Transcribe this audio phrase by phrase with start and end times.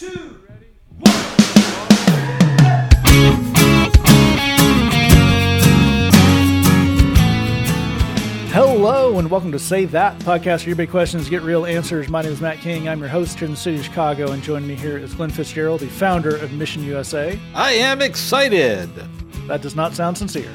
[0.00, 0.16] Hello
[9.18, 10.60] and welcome to Say That podcast.
[10.60, 12.08] Where your big questions get real answers.
[12.08, 12.88] My name is Matt King.
[12.88, 15.28] I'm your host here in the city of Chicago, and joining me here is Glenn
[15.28, 17.38] Fitzgerald, the founder of Mission USA.
[17.54, 18.88] I am excited.
[19.48, 20.50] That does not sound sincere.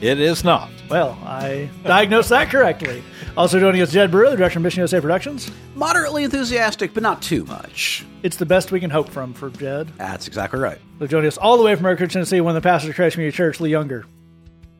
[0.00, 0.70] It is not.
[0.88, 3.02] Well, I diagnosed that correctly.
[3.36, 5.50] Also joining us, Jed Brewer, the director of Mission USA Productions.
[5.74, 8.04] Moderately enthusiastic, but not too much.
[8.22, 9.88] It's the best we can hope from for Jed.
[9.98, 10.78] That's exactly right.
[10.98, 13.14] So joining us all the way from Mercury, Tennessee, one of the pastors of Christ
[13.14, 14.06] Community Church, Lee Younger.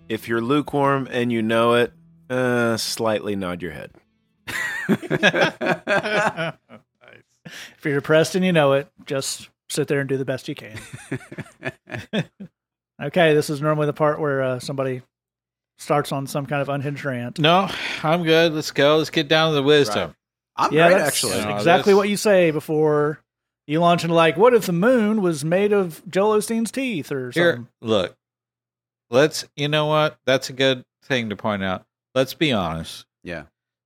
[0.09, 1.92] If you're lukewarm and you know it,
[2.28, 3.92] uh, slightly nod your head.
[7.78, 10.55] If you're depressed and you know it, just sit there and do the best you
[10.55, 10.78] can.
[13.00, 15.02] okay, this is normally the part where uh, somebody
[15.78, 17.38] starts on some kind of unhinged rant.
[17.38, 17.68] No,
[18.02, 18.52] I'm good.
[18.52, 18.98] Let's go.
[18.98, 20.14] Let's get down to the wisdom.
[20.56, 21.36] I'm Yeah, great, that's actually.
[21.38, 21.56] Yeah.
[21.56, 23.20] exactly that's- what you say before
[23.66, 27.30] you launch into like, what if the moon was made of Joel Osteen's teeth or
[27.30, 27.69] Here, something?
[27.80, 28.16] look.
[29.10, 29.44] Let's.
[29.56, 30.19] You know what?
[30.27, 31.84] That's a good thing to point out.
[32.14, 33.06] Let's be honest.
[33.25, 33.44] Yeah.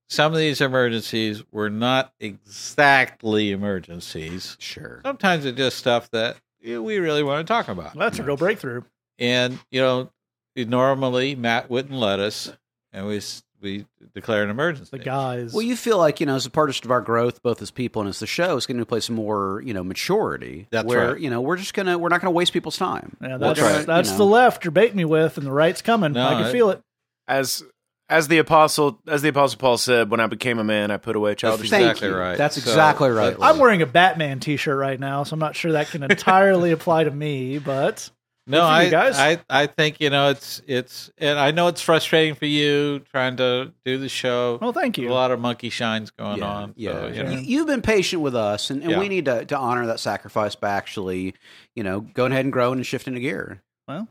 [0.08, 4.56] Some of these emergencies were not exactly emergencies.
[4.60, 5.00] Sure.
[5.04, 7.94] Sometimes it's just stuff that we really want to talk about.
[7.94, 8.82] Well, that's a real breakthrough.
[9.18, 10.10] And you know,
[10.56, 12.52] normally Matt wouldn't let us,
[12.92, 13.20] and we
[13.60, 14.90] we declare an emergency.
[14.98, 15.52] The guys.
[15.52, 18.02] Well, you feel like, you know, as a part of our growth, both as people
[18.02, 20.68] and as the show, is going to play some more, you know, maturity.
[20.70, 21.20] That's where, right.
[21.20, 23.16] you know, we're just going to, we're not going to waste people's time.
[23.22, 25.80] yeah, We're that's gonna, that's you the left you're baiting me with, and the right's
[25.80, 26.12] coming.
[26.12, 26.82] No, I can it- feel it.
[27.26, 27.64] As
[28.10, 31.16] as the apostle as the apostle Paul said, when I became a man, I put
[31.16, 31.70] away childish.
[31.70, 32.16] Thank exactly you.
[32.16, 32.36] right.
[32.36, 33.38] That's So, exactly right.
[33.38, 36.70] let's- I'm wearing a Batman T-shirt right now, so I'm not sure that can entirely
[36.70, 37.58] apply to me.
[37.58, 38.10] But
[38.46, 39.18] No, I, you guys.
[39.18, 43.36] I, I think you know it's it's, and I know it's frustrating for you trying
[43.38, 44.58] to do the show.
[44.60, 45.10] well, thank you.
[45.10, 46.74] a lot of monkey shines going yeah, on.
[46.76, 46.92] Yeah.
[46.92, 47.30] so, you You- know.
[47.30, 48.98] You've been patient with us, and, and Yeah.
[48.98, 51.34] we need to, to honor that sacrifice by actually,
[51.74, 53.62] you know, going ahead and growing and shifting a gear.
[53.88, 54.08] Well,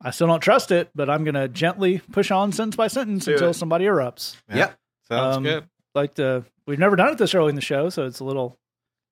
[0.00, 3.26] I still don't trust it, but I'm going to gently push on sentence by sentence
[3.26, 3.54] Do until it.
[3.54, 4.36] somebody erupts.
[4.48, 4.56] Yeah.
[4.56, 4.78] Yep.
[5.08, 5.64] sounds Um, good.
[5.94, 8.56] Like the we've never done it this early in the show, so it's a little.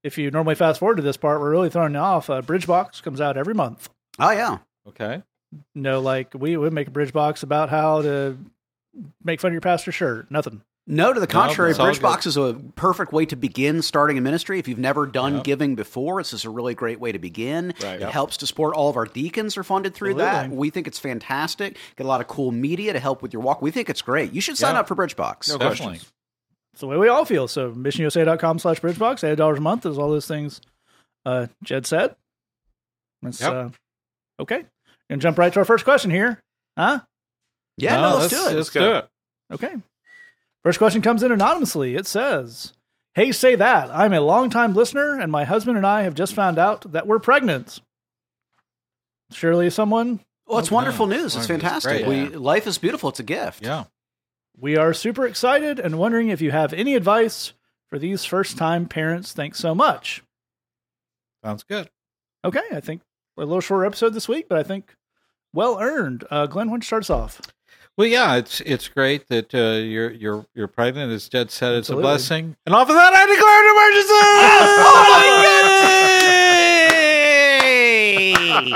[0.03, 2.31] If you normally fast forward to this part, we're really throwing you off.
[2.31, 3.91] Uh, Bridge Box comes out every month.
[4.21, 4.59] Oh, yeah.
[4.89, 5.23] Okay,
[5.75, 8.37] No, like we would make a Bridge Box about how to
[9.25, 10.31] make fun of your pastor shirt.
[10.31, 10.63] Nothing.
[10.87, 14.21] No, to the contrary, it's all Bridgebox is a perfect way to begin starting a
[14.21, 14.59] ministry.
[14.59, 15.45] If you've never done Yep.
[15.45, 17.75] giving before, this is a really great way to begin.
[17.83, 17.95] Right.
[17.97, 18.11] It Yep.
[18.11, 20.51] helps to support all of our deacons are funded through that.
[20.51, 21.77] We think it's fantastic.
[21.97, 23.63] Get a lot of cool media to help with your walk.
[23.63, 24.33] We think it's great.
[24.33, 24.81] You should sign Yeah.
[24.81, 25.49] up for Bridgebox.
[25.51, 25.87] No definitely.
[25.87, 26.13] questions.
[26.73, 27.47] It's the way we all feel.
[27.47, 30.61] So missionusa.com slash bridgebox, eight dollars a month is all those things
[31.27, 32.17] uh Jed said.
[33.23, 33.53] That's Yep.
[33.53, 33.69] uh
[34.41, 34.65] okay.
[35.09, 36.43] Gonna jump right to our first question here.
[36.77, 37.01] Huh?
[37.77, 38.55] Yeah, no, let's, do it.
[38.57, 38.81] Let's go.
[38.81, 39.09] do it.
[39.55, 39.75] Okay.
[40.63, 41.95] First question comes in anonymously.
[41.95, 42.73] It says,
[43.15, 43.91] Hey, say that.
[43.91, 47.19] I'm a longtime listener, and my husband and I have just found out that we're
[47.19, 47.81] pregnant.
[49.33, 50.75] Surely someone Well, it's Okay.
[50.75, 51.37] wonderful news.
[51.37, 51.59] It's Wonderful.
[51.61, 52.05] fantastic.
[52.05, 52.31] Great.
[52.31, 53.09] We life is beautiful.
[53.11, 53.63] It's a gift.
[53.65, 53.85] Yeah.
[54.59, 57.53] we are super excited and wondering if you have any advice
[57.89, 59.33] for these first time parents.
[59.33, 60.23] Thanks so much.
[61.43, 61.89] Sounds good.
[62.45, 64.95] Okay, I think we're a little shorter episode this week, but I think
[65.53, 66.25] well earned.
[66.31, 67.41] Uh, Glenn, why don't start us off?
[67.97, 71.13] Well, yeah, it's it's great that uh, you're you're you're pregnant.
[71.13, 72.03] As Jed said, it's Absolutely.
[72.03, 72.57] a blessing.
[72.67, 73.61] And off of that, I declare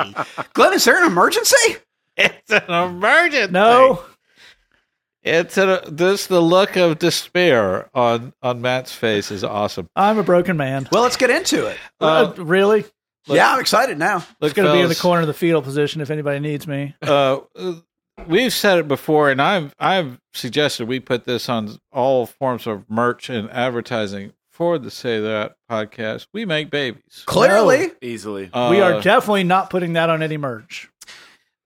[0.04, 0.44] an emergency.
[0.54, 1.76] Glenn, is there an emergency?
[2.16, 3.52] it's an emergency.
[3.52, 4.04] No,
[5.22, 9.88] it's a this the look of despair on on Matt's face is awesome.
[9.96, 10.88] I'm a broken man.
[10.92, 11.78] Well, let's get into it.
[12.00, 12.84] Uh, Uh, really?
[13.26, 14.16] Look- yeah, I'm excited now.
[14.40, 16.66] Look, It's going to be in the corner of the fetal position if anybody needs
[16.66, 16.94] me.
[17.02, 17.40] uh,
[18.26, 22.88] we've said it before, and I've I've suggested we put this on all forms of
[22.90, 26.26] merch and advertising for the Say That podcast.
[26.32, 27.22] We make babies.
[27.26, 27.90] Clearly.
[28.02, 28.50] Easily.
[28.52, 30.88] Uh, we are definitely not putting that on any merch.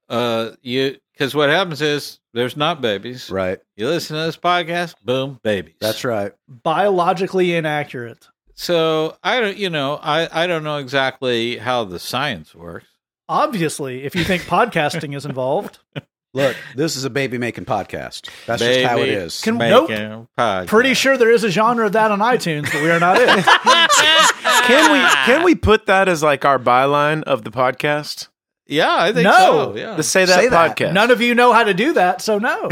[0.09, 3.29] uh, you because what happens is there's not babies.
[3.29, 3.59] Right.
[3.75, 5.75] You listen to this podcast, boom, babies.
[5.81, 6.31] That's right.
[6.47, 8.27] Biologically inaccurate.
[8.61, 12.87] So I don't, you know, I I don't know exactly how the science works.
[13.29, 15.79] Obviously, if you think podcasting is involved,
[16.33, 18.29] Look, this is a baby making podcast.
[18.45, 19.41] That's just how it is.
[19.41, 19.57] Baby.
[19.59, 19.89] Can- Nope.
[19.89, 20.67] making podcast.
[20.67, 23.27] pretty sure there is a genre of that on iTunes, but we are not in.
[24.69, 28.27] Can we can we put that as like our byline of the podcast?
[28.67, 29.31] Yeah, I think No.
[29.71, 29.75] so.
[29.77, 30.75] Yeah, The say that Say that.
[30.77, 30.93] podcast.
[30.93, 32.69] None of you know how to do that, so no.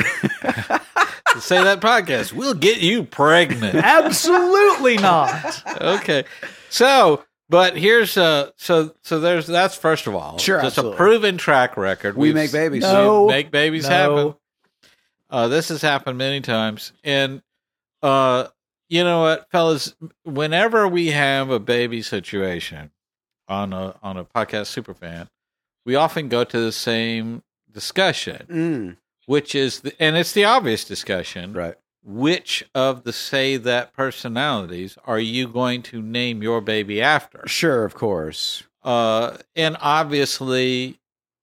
[1.39, 2.33] Say that podcast.
[2.33, 3.75] We'll get you pregnant.
[3.75, 5.63] Absolutely not.
[5.81, 6.23] okay,
[6.69, 10.95] so but here's uh so so there's that's first of all Sure, just absolutely.
[10.95, 12.15] a proven track record.
[12.17, 12.83] We We've- make babies.
[12.83, 13.27] No.
[13.27, 13.89] make babies No.
[13.89, 14.35] happen.
[15.29, 17.41] Uh, this has happened many times, and
[18.01, 18.47] uh,
[18.87, 19.93] you know what, fellas?
[20.23, 22.91] Whenever we have a baby situation
[23.49, 25.27] on a on a podcast superfan,
[25.85, 28.97] we often go to the same discussion, Mm,
[29.27, 31.53] which is the, and it's the obvious discussion.
[31.53, 31.75] right.
[32.03, 37.43] Which of the say that personalities are you going to name your baby after?
[37.47, 38.63] Sure, of course.
[38.81, 40.99] Uh, and obviously,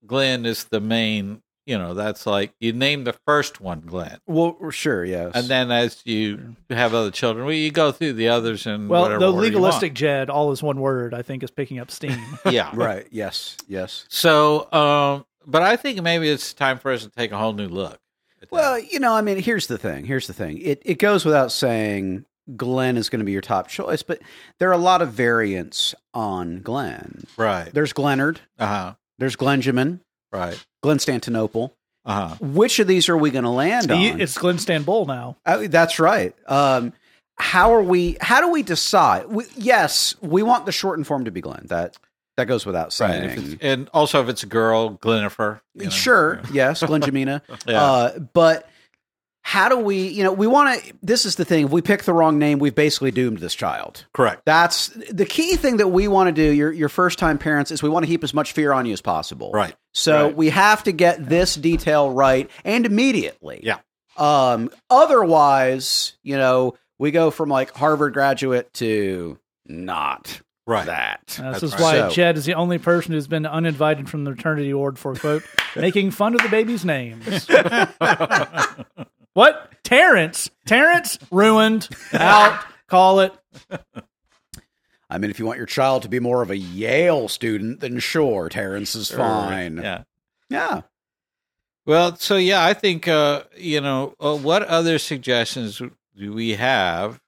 [0.07, 1.43] Glenn is the main.
[1.67, 5.33] You know, that's like you name the first one Glenn, Well, sure, yes.
[5.35, 9.03] and then as you have other children, well, you go through the others and Well,
[9.03, 11.91] whatever the order you legalistic Jed, all is one word, I think is picking up
[11.91, 12.23] steam.
[12.51, 13.07] yeah, right.
[13.11, 13.57] Yes.
[13.67, 14.05] Yes.
[14.11, 17.69] So, um, but I think maybe it's time for us to take a whole new
[17.69, 17.95] look.
[18.43, 18.53] at that.
[18.53, 20.05] Well, you know, I mean, here's the thing.
[20.05, 20.59] Here's the thing.
[20.59, 22.25] It it goes without saying
[22.57, 24.21] Glenn is going to be your top choice, but
[24.59, 27.25] there are a lot of variants on Glenn.
[27.37, 28.39] right, There's Glennard.
[28.59, 30.01] uh huh, There's Glenjamin.
[30.33, 31.71] right, Glenn Stantonopel.
[32.05, 32.37] uh huh.
[32.41, 34.21] Which of these are we going to land on?
[34.21, 35.37] it's Glenn Stanbull now.
[35.47, 36.35] Uh, that's right.
[36.49, 36.93] Um,
[37.37, 38.17] how are we?
[38.21, 39.27] How do we decide?
[39.27, 41.67] We, yes, we want the shortened form to be Glenn.
[41.69, 41.97] That
[42.37, 43.31] that goes without saying.
[43.31, 45.61] it's, and also if it's a girl, Glenifer.
[45.75, 45.91] you know.
[45.91, 47.43] Sure, yes, Glenn Jamina.
[47.67, 47.83] Yeah.
[47.83, 48.69] Uh, but
[49.47, 50.09] how do we?
[50.09, 50.93] You know, we want to.
[51.03, 51.67] This is the thing.
[51.67, 54.07] If we pick the wrong name, we've basically doomed this child.
[54.15, 54.43] correct.
[54.47, 56.51] That's the key thing that we want to do.
[56.51, 58.95] Your your first time parents is we want to heap as much fear on you
[58.95, 59.51] as possible.
[59.53, 59.75] Right.
[59.93, 60.37] So Right.
[60.37, 63.61] we have to get this detail right and immediately.
[63.63, 63.79] Yeah.
[64.17, 64.71] Um.
[64.91, 70.87] Otherwise, you know, we go from like Harvard graduate to not Right.
[70.87, 71.39] that.
[71.43, 71.81] Uh, this is right.
[71.81, 75.15] why So- Jed is the only person who's been uninvited from the maternity ward for
[75.15, 75.43] quote
[75.77, 77.47] making fun of the baby's names.
[79.35, 79.71] what?
[79.85, 80.51] Terrence?
[80.67, 81.89] Terrence ruined.
[82.15, 82.65] Out.
[82.87, 83.35] Call it.
[85.11, 87.99] I mean, if you want your child to be more of a Yale student, then
[87.99, 89.77] sure, Terrence is fine.
[89.77, 90.05] Yeah.
[90.49, 90.81] Yeah.
[91.87, 95.81] Well, so yeah, I think uh, you know uh, what other suggestions
[96.17, 97.21] do we have?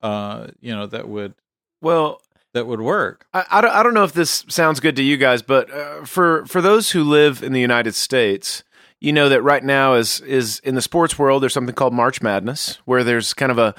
[0.00, 1.34] Uh, you know that would
[1.80, 2.20] Well,
[2.54, 3.26] that would work.
[3.32, 6.04] I, I, don't, I don't know if this sounds good to you guys, but uh,
[6.04, 8.62] for for those who live in the United States,
[9.00, 11.42] you know that right now is is in the sports world.
[11.42, 13.74] There's something called March Madness, where there's kind of a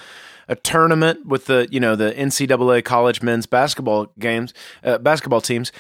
[0.50, 4.54] a tournament with the you know the NCAA college men's basketball games,
[4.84, 5.72] uh, basketball teams.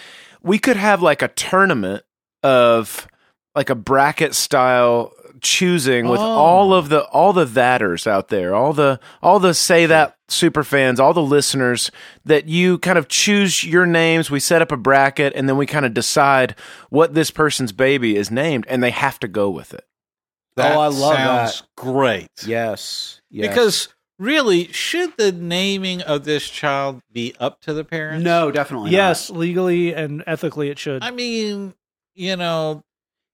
[0.41, 2.03] We could have like a tournament
[2.43, 3.07] of
[3.55, 5.11] like a bracket style
[5.41, 6.23] choosing with Oh.
[6.23, 10.63] all of the all the thaters out there, all the all the say that super
[10.63, 11.91] fans, all the listeners
[12.25, 14.29] that you kind of choose your names.
[14.31, 16.55] We set up a bracket and then we kind of decide
[16.89, 19.85] what this person's baby is named, and they have to go with it.
[20.55, 22.29] That Oh, I love sounds great.
[22.45, 23.21] Yes.
[23.31, 23.47] yes.
[23.49, 23.87] Because
[24.19, 28.23] really, should the naming of this child be up to the parents?
[28.23, 28.91] no, definitely.
[28.91, 28.95] not.
[28.97, 31.03] Yes, legally and ethically it should.
[31.03, 31.73] I mean,
[32.13, 32.83] you know,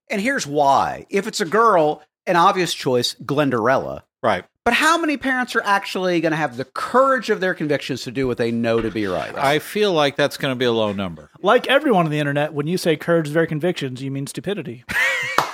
[0.09, 1.05] And here's why.
[1.09, 4.03] If it's a girl, an obvious choice, Glendarella.
[4.21, 4.45] Right?
[4.65, 8.11] But how many parents are actually going to have the courage of their convictions to
[8.11, 9.35] do what they know to be right?
[9.35, 11.31] I feel like that's going to be a low number.
[11.41, 14.83] like everyone on the internet, when you say courage of their convictions, you mean stupidity.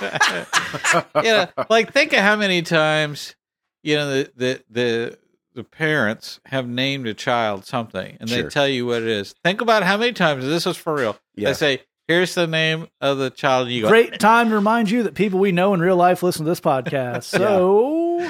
[1.22, 3.34] yeah, like think of how many times
[3.82, 5.18] you know the the the,
[5.54, 9.34] the parents have named a child something, and they tell you what it is.
[9.42, 11.16] Think about how many times this is for real.
[11.34, 11.48] Yeah.
[11.48, 15.04] They say, "Here's the name of the child." You go, Great time to remind you
[15.04, 17.24] that people we know in real life listen to this podcast.
[17.38, 18.28] So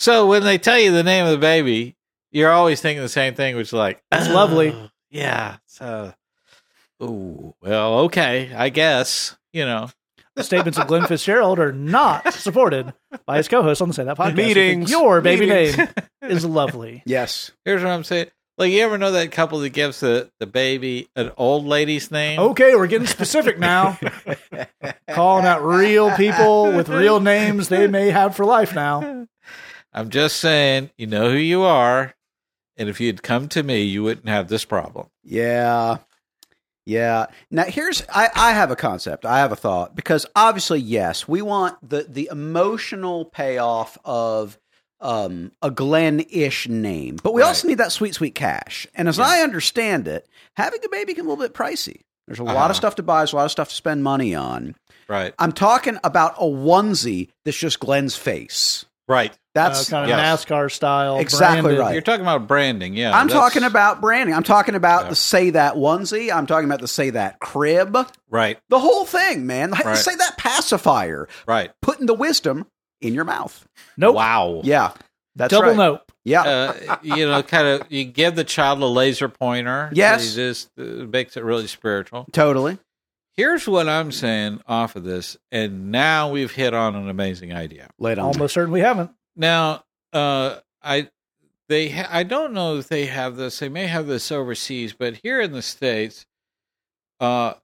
[0.00, 1.94] So when they tell you the name of the baby,
[2.32, 4.72] you're always thinking the same thing, which is like, That's oh, lovely.
[4.72, 5.58] "Oh, Yeah.
[5.66, 6.14] So,
[7.00, 9.90] oh well, okay, I guess you know.
[10.36, 12.94] the statements of Glenn Fitzgerald are not supported
[13.26, 14.30] by his co-host on the Say That podcast.
[14.30, 14.90] who Meetings.
[14.90, 15.76] Your baby Meetings.
[15.76, 15.88] name
[16.22, 17.02] is lovely.
[17.06, 17.50] yes.
[17.66, 18.28] Here's what I'm saying.
[18.56, 22.40] Like you ever know that couple that gives the, the baby an old lady's name?
[22.40, 23.98] Okay, we're getting specific now.
[25.10, 29.26] Calling out real people with real names they may have for life now.
[29.92, 32.14] I'm just saying, you know who you are,
[32.76, 35.08] and if you'd come to me, you wouldn't have this problem.
[35.24, 35.98] Yeah.
[36.86, 37.26] Yeah.
[37.50, 39.24] Now here's I, I have a concept.
[39.26, 44.58] I have a thought because obviously, yes, we want the the emotional payoff of
[45.02, 48.86] um, a Glenn-ish name, but we also need that sweet, sweet cash.
[48.94, 52.02] And as I understand it, having a baby can be a little bit pricey.
[52.26, 52.68] There's a lot Uh-huh.
[52.70, 53.20] of stuff to buy.
[53.20, 54.74] There's a lot of stuff to spend money on.
[55.08, 55.32] Right.
[55.38, 58.84] I'm talking about a onesie that's just Glenn's face.
[59.10, 59.36] Right.
[59.54, 60.44] That's uh, kind of yes.
[60.44, 61.18] NASCAR style.
[61.18, 61.80] Exactly branded.
[61.80, 61.92] right.
[61.94, 63.10] You're talking about branding, yeah.
[63.18, 64.34] I'm that's- talking about branding.
[64.34, 65.08] I'm talking about Yeah.
[65.10, 66.32] the say that onesie.
[66.32, 67.96] I'm talking about the say that crib.
[68.30, 68.58] Right.
[68.68, 69.72] The whole thing, man.
[69.72, 69.96] Right.
[69.96, 71.28] Say that pacifier.
[71.48, 71.72] Right.
[71.82, 72.66] Putting the wisdom
[73.00, 73.66] in your mouth.
[73.96, 74.14] Nope.
[74.14, 74.60] Wow.
[74.62, 74.92] Yeah.
[75.34, 75.76] That's Double right.
[75.76, 76.12] nope.
[76.24, 76.42] Yeah.
[76.42, 79.88] Uh, you know, kind of, you give the child a laser pointer.
[79.90, 80.30] so Yes.
[80.36, 82.26] you just uh, makes it really spiritual.
[82.32, 82.78] totally.
[83.40, 87.88] Here's what I'm saying off of this, and now we've hit on an amazing idea.
[87.98, 88.26] Lay it on.
[88.26, 89.12] Almost certain we haven't.
[89.34, 89.82] Now,
[90.12, 91.08] uh, I
[91.70, 93.58] they ha- I don't know if they have this.
[93.58, 96.26] They may have this overseas, but here in the states,
[97.18, 97.54] uh,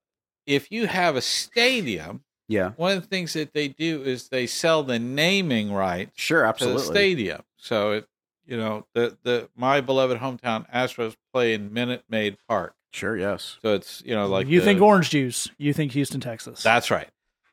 [0.47, 2.71] if you have a stadium, Yeah.
[2.77, 6.47] one of the things that they do is they sell the naming rights Sure.
[6.47, 6.79] absolutely.
[6.79, 6.95] to Absolutely.
[7.05, 7.43] the stadium.
[7.59, 8.09] So it,
[8.47, 12.73] you know, the the my beloved hometown Astros play in Minute Maid Park.
[12.97, 13.15] Sure.
[13.15, 13.59] Yes.
[13.61, 16.63] So it's you know like you the- think orange juice, you think Houston, Texas.
[16.63, 17.09] That's right.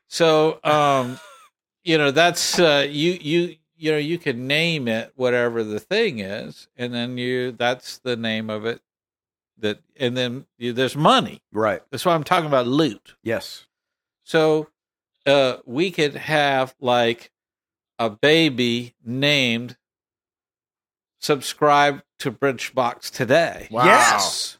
[0.08, 1.20] So, um,
[1.84, 6.20] you know, that's uh, you you you know you can name it whatever the thing
[6.20, 8.80] is, and then you that's the name of it.
[9.58, 11.42] That and then you, there's money.
[11.52, 11.82] Right.
[11.90, 13.14] That's why I'm talking about loot.
[13.22, 13.66] Yes.
[14.22, 14.68] So,
[15.26, 17.30] uh, we could have like
[17.98, 19.76] a baby named
[21.18, 23.68] subscribe to Bridgebox today.
[23.70, 23.84] Wow.
[23.84, 24.58] Yes.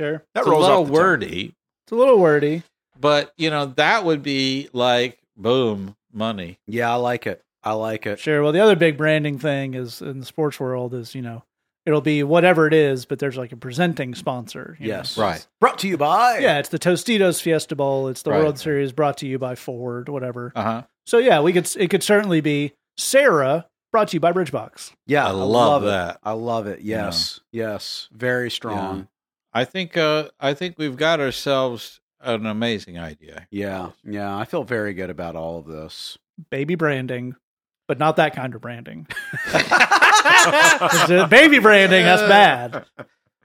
[0.00, 0.24] Sure.
[0.34, 1.02] That it's a rolls little off the tongue.
[1.02, 1.54] wordy,
[1.84, 2.62] It's a little wordy.
[2.98, 6.58] but you know that would be like boom money.
[6.66, 6.90] Yeah.
[6.92, 7.42] I like it.
[7.62, 8.18] I like it.
[8.18, 8.42] Sure.
[8.42, 11.44] Well, the other big branding thing is in the sports world is you know
[11.86, 14.76] it'll be whatever it is, but there's like a presenting sponsor.
[14.80, 15.16] you Yes.
[15.16, 15.24] know.
[15.24, 15.46] Right.
[15.60, 16.38] Brought to you by.
[16.38, 18.08] Yeah, it's the Tostitos Fiesta Bowl.
[18.08, 18.40] It's the Right.
[18.42, 20.52] World Series brought to you by Ford, whatever.
[20.54, 20.82] Uh huh.
[21.06, 24.92] So yeah, we could it could certainly be Sarah brought to you by Bridgebox.
[25.06, 25.26] Yeah.
[25.26, 25.86] I love it.
[25.86, 26.18] that.
[26.22, 26.80] I love it.
[26.82, 27.40] Yes.
[27.50, 28.08] Yes.
[28.12, 29.08] Very strong.
[29.52, 33.46] I think uh, I think we've got ourselves an amazing idea.
[33.50, 33.90] Yeah.
[34.04, 34.36] Yeah.
[34.36, 36.18] I feel very good about all of this.
[36.50, 37.34] Baby branding,
[37.88, 39.06] but not that kind of branding.
[41.28, 42.84] baby branding, that's bad.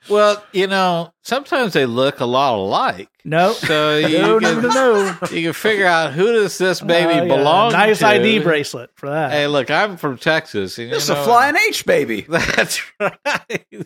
[0.07, 3.09] Well, you know, sometimes they look a lot alike.
[3.23, 3.53] No.
[3.53, 5.27] So you, No, no, can, no, no.
[5.31, 8.07] you can figure out who does this baby Uh, yeah, belong Nice to.
[8.07, 9.31] ID bracelet for that.
[9.31, 10.77] Hey, look, I'm from Texas.
[10.77, 12.21] and, you This is a flying H baby.
[12.29, 13.83] That's right.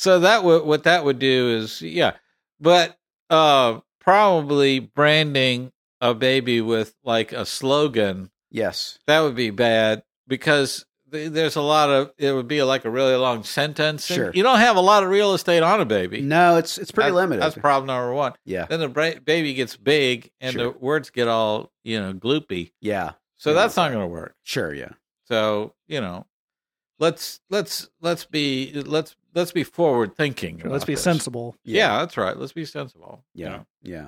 [0.00, 2.12] So that would what that would do is yeah,
[2.58, 8.98] but uh, probably branding a baby with like a slogan Yes.
[9.06, 12.90] that would be bad because th- there's a lot of it would be like a
[12.90, 14.06] really long sentence.
[14.06, 14.30] Sure.
[14.34, 16.22] you don't have a lot of real estate on a baby.
[16.22, 17.42] No, it's it's pretty That- limited.
[17.42, 18.32] That's problem number one.
[18.44, 18.64] yeah.
[18.66, 20.72] Then the bra- baby gets big and Sure.
[20.72, 22.72] the words get all you know gloopy.
[22.80, 23.12] Yeah.
[23.36, 23.56] So Yeah.
[23.56, 24.34] that's not going to work.
[24.42, 24.72] Sure.
[24.74, 24.92] Yeah.
[25.28, 26.26] So you know,
[26.98, 30.58] let's let's let's be let's let's be forward thinking.
[30.60, 31.02] Sure, let's be this.
[31.02, 31.56] sensible.
[31.64, 31.98] Yeah.
[32.00, 32.36] that's right.
[32.36, 33.24] Let's be sensible.
[33.34, 33.50] you Yeah.
[33.50, 33.66] know.
[33.82, 34.06] Yeah.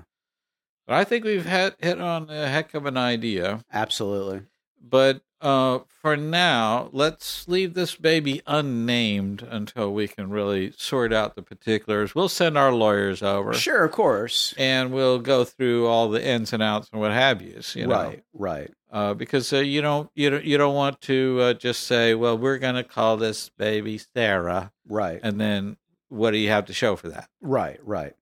[0.87, 3.61] But I think we've had hit on a heck of an idea.
[3.73, 4.43] Absolutely.
[4.83, 11.35] But uh, for now, let's leave this baby unnamed until we can really sort out
[11.35, 12.15] the particulars.
[12.15, 13.85] We'll send our lawyers over, Sure.
[13.85, 14.55] Of course.
[14.57, 17.77] and we'll go through all the ins and outs and what have yous.
[17.77, 18.25] You know, right.
[18.33, 18.71] Right.
[18.91, 22.39] uh, because uh, you don't you don't you don't want to uh, just say, "Well,
[22.39, 25.21] we're going to call this baby Sarah," Right.
[25.23, 25.77] and then
[26.09, 27.29] what do you have to show for that?
[27.41, 27.79] Right.
[27.85, 28.15] Right.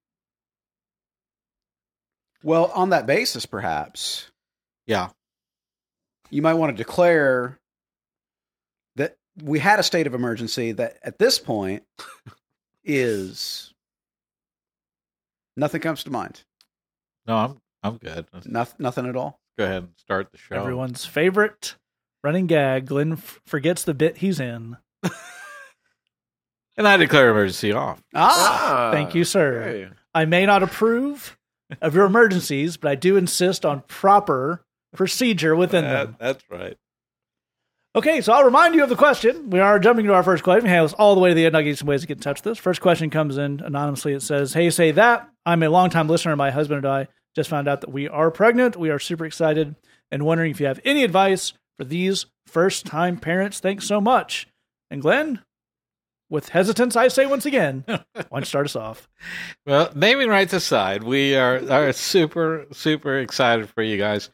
[2.43, 4.31] Well, on that basis, perhaps
[4.87, 5.11] Yeah,
[6.31, 7.59] you might want to declare
[8.97, 11.83] that we had a state of emergency that at this point
[12.85, 13.73] is
[15.57, 16.43] nothing comes to mind.
[17.27, 18.27] no, I'm I'm good.
[18.45, 19.41] Nothing, nothing at all.
[19.59, 20.55] go ahead and start the show.
[20.57, 21.77] Everyone's favorite
[22.23, 22.87] running gag.
[22.87, 24.77] Glenn f- forgets the bit he's in.
[26.77, 28.03] and I declare emergency off.
[28.15, 29.63] Ah, Thank you, sir.
[29.63, 29.89] Hey.
[30.15, 31.39] I may not approve
[31.81, 34.63] of your emergencies, but I do insist on proper
[34.95, 36.17] procedure within them.
[36.19, 36.77] That- that's right.
[37.97, 39.51] Okay, so I'll remind you of the question.
[39.51, 40.65] We are jumping to our first question.
[40.65, 41.57] We have all the way to the end.
[41.57, 42.59] I'll give you some ways to get in touch with us.
[42.59, 44.13] First question comes in anonymously.
[44.13, 45.29] It says, Hey, say that.
[45.45, 46.37] I'm a longtime listener.
[46.37, 48.77] My husband and I just found out that we are pregnant.
[48.77, 49.75] We are super excited
[50.13, 53.59] and wondering if you have any advice for these first time parents.
[53.59, 54.47] Thanks so much.
[54.89, 55.41] And Glenn,
[56.29, 59.09] with hesitance, I say once again, why don't you start us off?
[59.67, 64.31] Well, naming rights aside, we are are super super excited for you guys,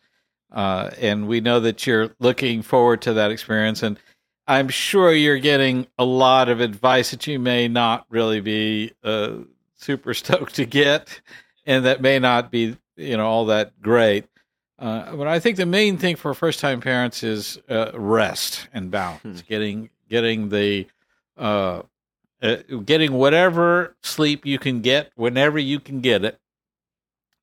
[0.56, 3.82] uh, and we know that you're looking forward to that experience.
[3.82, 3.98] And
[4.46, 9.34] I'm sure you're getting a lot of advice that you may not really be uh,
[9.74, 11.20] super stoked to get,
[11.66, 14.24] and that may not be you know all that great.
[14.78, 18.90] Uh, but I think the main thing for first time parents is uh, rest and
[18.90, 20.86] balance, getting getting the
[21.36, 21.82] uh,
[22.40, 26.40] uh, getting whatever sleep you can get whenever you can get it,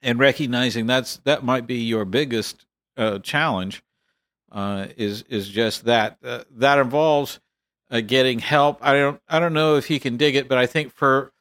[0.02, 2.66] and recognizing that's that might be your biggest
[2.98, 3.84] uh, challenge
[4.52, 7.40] uh, is is just that uh, that involves
[7.92, 8.78] uh, getting help.
[8.82, 11.32] I don't I don't know if he can dig it, but I think for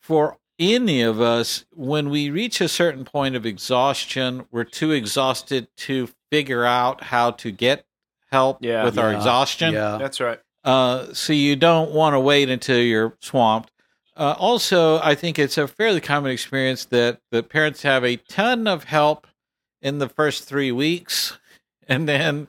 [0.00, 5.66] for any of us, when we reach a certain point of exhaustion, we're too exhausted
[5.76, 7.84] to figure out how to get
[8.30, 8.84] help Yeah.
[8.84, 9.74] with our exhaustion.
[9.74, 9.98] Yeah.
[9.98, 10.38] That's right.
[10.64, 13.72] Uh, so you don't want to wait until you're swamped.
[14.16, 18.66] Uh, also, I think it's a fairly common experience that the parents have a ton
[18.68, 19.26] of help
[19.82, 21.38] in the first three weeks,
[21.88, 22.48] and then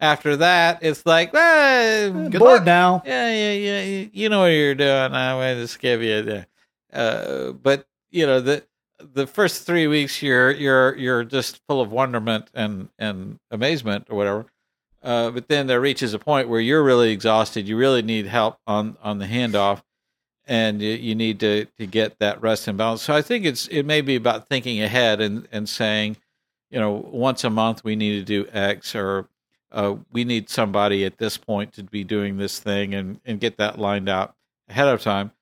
[0.00, 2.64] After that, it's like, eh, good Bored luck.
[2.64, 3.02] now.
[3.04, 4.08] Yeah, yeah, yeah.
[4.12, 5.10] you- know what you're doing.
[5.10, 6.46] Going to just give you the.
[6.92, 8.62] Uh, but you know the
[9.14, 14.16] the first three weeks, you're you're you're just full of wonderment and and amazement or
[14.16, 14.46] whatever.
[15.02, 17.66] Uh, but then there reaches a point where you're really exhausted.
[17.68, 19.82] You really need help on on the handoff,
[20.46, 23.02] and you, you need to to get that rest and balance.
[23.02, 26.16] So I think it's it may be about thinking ahead and and saying,
[26.70, 29.28] you know, once a month we need to do X or
[29.72, 33.58] uh, we need somebody at this point to be doing this thing and, and get
[33.58, 34.34] that lined out
[34.68, 35.32] ahead of time.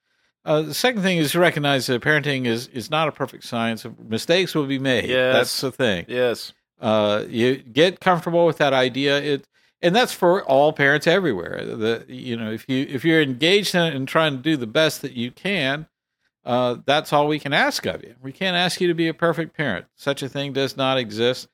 [0.44, 3.84] Uh, the second thing is to recognize that parenting is, is not a perfect science.
[4.08, 5.08] Mistakes will be made.
[5.10, 5.34] Yes.
[5.34, 6.04] That's the thing.
[6.08, 6.52] Yes.
[6.80, 9.20] Uh, you get comfortable with that idea.
[9.20, 9.48] It
[9.82, 11.64] and that's for all parents everywhere.
[11.64, 14.66] The you know if you if you're engaged in it and trying to do the
[14.66, 15.86] best that you can,
[16.46, 18.14] uh, that's all we can ask of you.
[18.22, 19.86] We can't ask you to be a perfect parent.
[19.96, 21.48] Such a thing does not exist,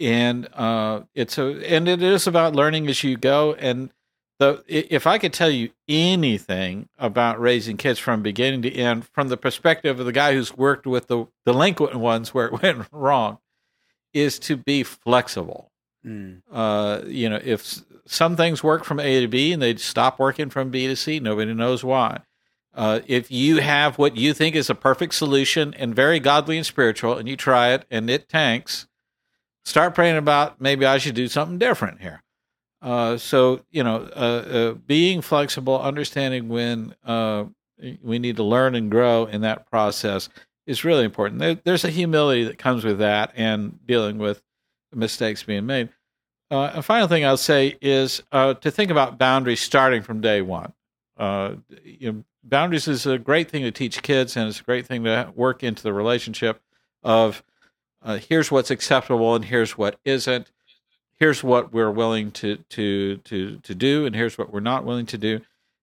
[0.00, 3.54] and uh, it's a and it is about learning as you go.
[3.54, 3.90] And
[4.38, 9.28] the if I could tell you anything about raising kids from beginning to end, from
[9.28, 13.38] the perspective of the guy who's worked with the delinquent ones where it went wrong,
[14.12, 15.70] is to be flexible
[16.06, 16.42] Mm.
[16.52, 20.50] uh, you know, if some things work from A to B and they stop working
[20.50, 22.20] from B to C, nobody knows why.
[22.76, 26.66] Uh, if you have what you think is a perfect solution and very godly and
[26.66, 28.86] spiritual, and you try it and it tanks,
[29.64, 32.22] start praying about maybe I should do something different here.
[32.82, 37.44] Uh, so you know, uh, uh, being flexible, understanding when uh,
[38.02, 40.28] we need to learn and grow in that process
[40.66, 41.40] is really important.
[41.40, 44.42] There, there's a humility that comes with that, and dealing with
[44.92, 45.88] mistakes being made.
[46.50, 50.74] Uh, a final thing I'll say is to think about boundaries starting from day one.
[51.16, 54.86] Uh, you know, boundaries is a great thing to teach kids, and it's a great
[54.86, 56.60] thing to work into the relationship
[57.02, 57.42] of
[58.02, 60.50] uh, here's what's acceptable and here's what isn't.
[61.18, 65.06] Here's what we're willing to to to to do, and here's what we're not willing
[65.06, 65.40] to do.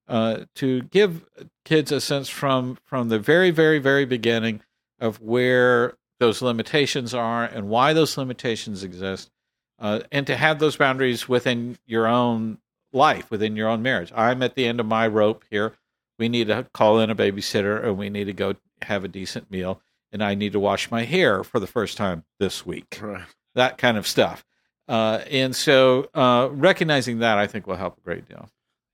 [0.07, 1.25] Uh, to give
[1.65, 4.61] kids a sense from from the very very very beginning
[4.99, 9.31] of where those limitations are and why those limitations exist,
[9.79, 12.59] uh, and to have those boundaries within your own
[12.93, 14.11] life, within your own marriage.
[14.15, 15.73] I'm at the end of my rope here.
[16.19, 19.49] We need to call in a babysitter, and we need to go have a decent
[19.49, 22.99] meal, and I need to wash my hair for the first time this week.
[23.01, 23.25] Right.
[23.55, 24.45] That kind of stuff.
[24.87, 28.49] Uh, and so, uh, recognizing that, I think, will help a great deal.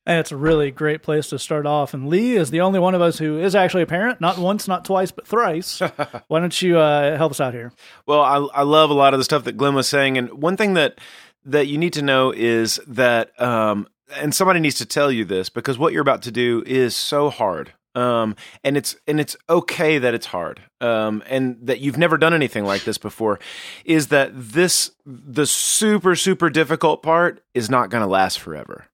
[0.06, 1.94] And it's a really great place to start off.
[1.94, 4.68] And Lee is the only one of us who is actually a parent, not once,
[4.68, 5.80] not twice, but thrice.
[6.28, 7.72] Why don't you uh, help us out here?
[8.08, 10.58] Well, I, I love a lot of the stuff that Glenn was saying, and one
[10.58, 11.00] thing that
[11.46, 15.50] that you need to know is that, um, and somebody needs to tell you this
[15.50, 19.98] because what you're about to do is so hard, um, and it's and it's okay
[19.98, 23.40] that it's hard, um, and that you've never done anything like this before.
[23.86, 28.86] Is that this the super super difficult part is not going to last forever.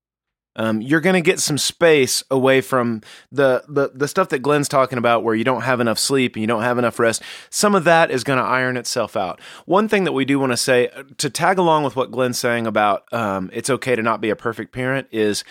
[0.55, 4.69] Um, you're going to get some space away from the, the the stuff that Glenn's
[4.69, 7.21] talking about, where you don't have enough sleep and you don't have enough rest.
[7.49, 9.41] Some of that is going to iron itself out.
[9.65, 12.39] One thing that we do want to say uh, to tag along with what Glenn's
[12.39, 15.43] saying about um, it's okay to not be a perfect parent is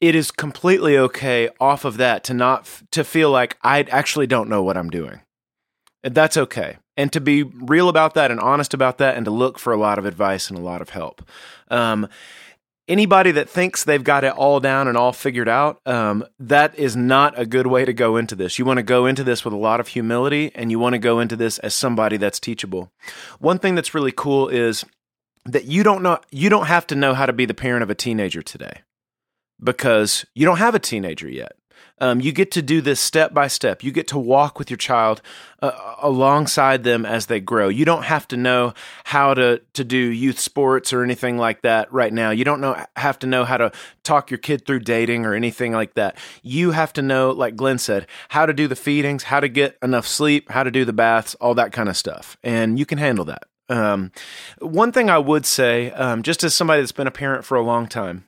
[0.00, 4.48] it is completely okay off of that to not to feel like I actually don't
[4.48, 5.20] know what I'm doing.
[6.02, 6.78] That's okay.
[6.96, 9.76] And to be real about that and honest about that and to look for a
[9.76, 11.22] lot of advice and a lot of help.
[11.70, 12.08] Um,
[12.88, 16.96] anybody that thinks they've got it all down and all figured out, um, that is
[16.96, 18.58] not a good way to go into this.
[18.58, 20.98] You want to go into this with a lot of humility and you want to
[20.98, 22.92] go into this as somebody that's teachable.
[23.38, 24.84] One thing that's really cool is
[25.44, 27.90] that you don't know you don't have to know how to be the parent of
[27.90, 28.82] a teenager today
[29.62, 31.52] because you don't have a teenager yet.
[31.98, 33.84] Um, you get to do this step by step.
[33.84, 35.22] You get to walk with your child
[35.60, 37.68] uh, alongside them as they grow.
[37.68, 38.74] You don't have to know
[39.04, 42.30] how to to do youth sports or anything like that right now.
[42.30, 45.72] You don't know have to know how to talk your kid through dating or anything
[45.72, 46.16] like that.
[46.42, 49.78] You have to know, like Glenn said, how to do the feedings, how to get
[49.82, 52.98] enough sleep, how to do the baths, all that kind of stuff, and you can
[52.98, 53.44] handle that.
[53.68, 54.12] Um,
[54.58, 57.62] one thing I would say, um, just as somebody that's been a parent for a
[57.62, 58.24] long time,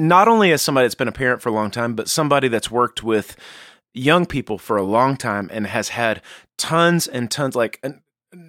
[0.00, 2.70] not only as somebody that's been a parent for a long time, but somebody that's
[2.70, 3.36] worked with
[3.92, 6.22] young people for a long time and has had
[6.56, 7.84] tons and tons, like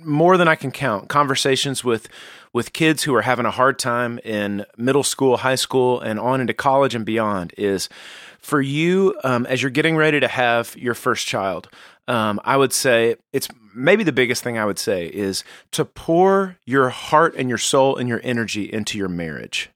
[0.04, 2.08] more than I can count, conversations with
[2.54, 6.42] with kids who are having a hard time in middle school, high school, and on
[6.42, 7.54] into college and beyond.
[7.58, 7.90] Is
[8.40, 11.70] for you um, as you're getting ready to have your first child.
[12.08, 16.58] Um, I would say it's maybe the biggest thing I would say is to pour
[16.66, 19.70] your heart and your soul and your energy into your marriage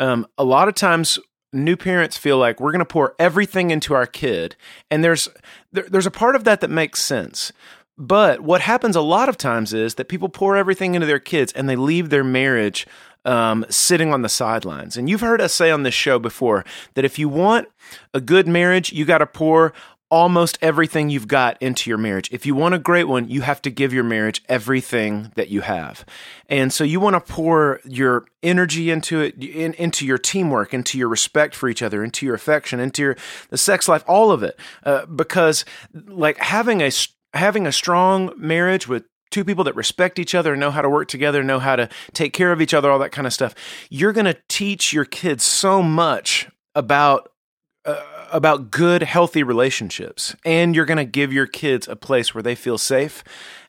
[0.00, 1.18] um, a lot of times
[1.52, 4.56] new parents feel like we're going to pour everything into our kid
[4.90, 5.28] and there's
[5.72, 7.52] there, there's a part of that that makes sense
[7.96, 11.52] but what happens a lot of times is that people pour everything into their kids
[11.52, 12.86] and they leave their marriage
[13.26, 14.96] um, sitting on the sidelines.
[14.96, 17.68] And you've heard us say on this show before that if you want
[18.14, 19.74] a good marriage, you got to pour
[20.10, 22.28] almost everything you've got into your marriage.
[22.32, 25.60] If you want a great one, you have to give your marriage everything that you
[25.60, 26.04] have.
[26.48, 30.98] And so you want to pour your energy into it, in, into your teamwork, into
[30.98, 33.16] your respect for each other, into your affection, into your
[33.50, 34.58] the sex life, all of it.
[34.82, 35.64] Uh, because
[36.06, 36.90] like having a
[37.32, 40.90] having a strong marriage with two people that respect each other, and know how to
[40.90, 43.54] work together, know how to take care of each other, all that kind of stuff.
[43.88, 47.30] You're going to teach your kids so much about
[47.84, 52.42] uh, about good, healthy relationships, and you're going to give your kids a place where
[52.42, 53.22] they feel safe,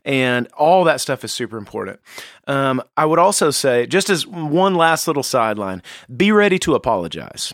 [0.06, 2.00] and all that stuff is super important.
[2.48, 5.82] Um, I would also say, just as one last little sideline,
[6.16, 7.54] be ready to apologize.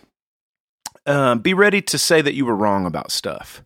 [1.05, 3.63] Um, be ready to say that you were wrong about stuff.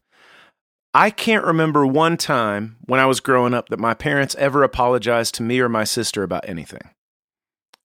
[0.94, 5.36] I can't remember one time when I was growing up that my parents ever apologized
[5.36, 6.90] to me or my sister about anything.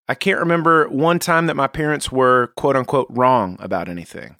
[0.08, 4.36] I can't remember one time that my parents were quote unquote wrong about anything.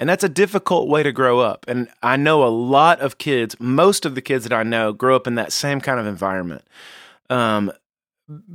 [0.00, 1.66] And that's a difficult way to grow up.
[1.68, 5.14] And I know a lot of kids, most of the kids that I know, grow
[5.14, 6.64] up in that same kind of environment.
[7.28, 7.70] Um,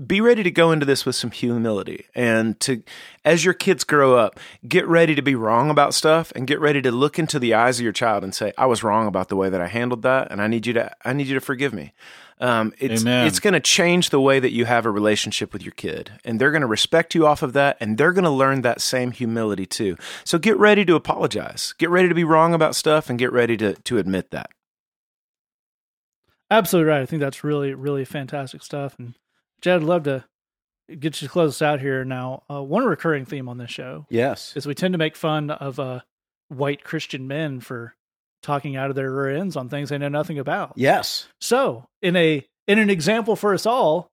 [0.08, 2.82] be ready to go into this with some humility and to
[3.26, 6.82] as your kids grow up get ready to be wrong about stuff and get ready
[6.82, 9.36] to look into the eyes of your child and say i was wrong about the
[9.36, 11.74] way that i handled that and i need you to i need you to forgive
[11.74, 11.92] me
[12.40, 13.28] um, it's Amen.
[13.28, 16.40] it's going to change the way that you have a relationship with your kid, and
[16.40, 19.12] they're going to respect you off of that, and they're going to learn that same
[19.12, 19.96] humility too.
[20.24, 23.56] So get ready to apologize, get ready to be wrong about stuff, and get ready
[23.58, 24.50] to to admit that.
[26.52, 27.02] Absolutely right.
[27.02, 28.96] I think that's really, really fantastic stuff.
[29.00, 29.16] And
[29.62, 30.26] Jed, I'd love to
[30.88, 32.06] get you to close us out here.
[32.06, 34.54] Now, uh, one recurring theme on this show Yes.
[34.56, 36.02] is we tend to make fun of uh,
[36.50, 37.96] white Christian men for
[38.46, 40.74] talking out of their rear ends on things they know nothing about.
[40.76, 41.28] Yes.
[41.42, 44.10] So, in a in an example for us all,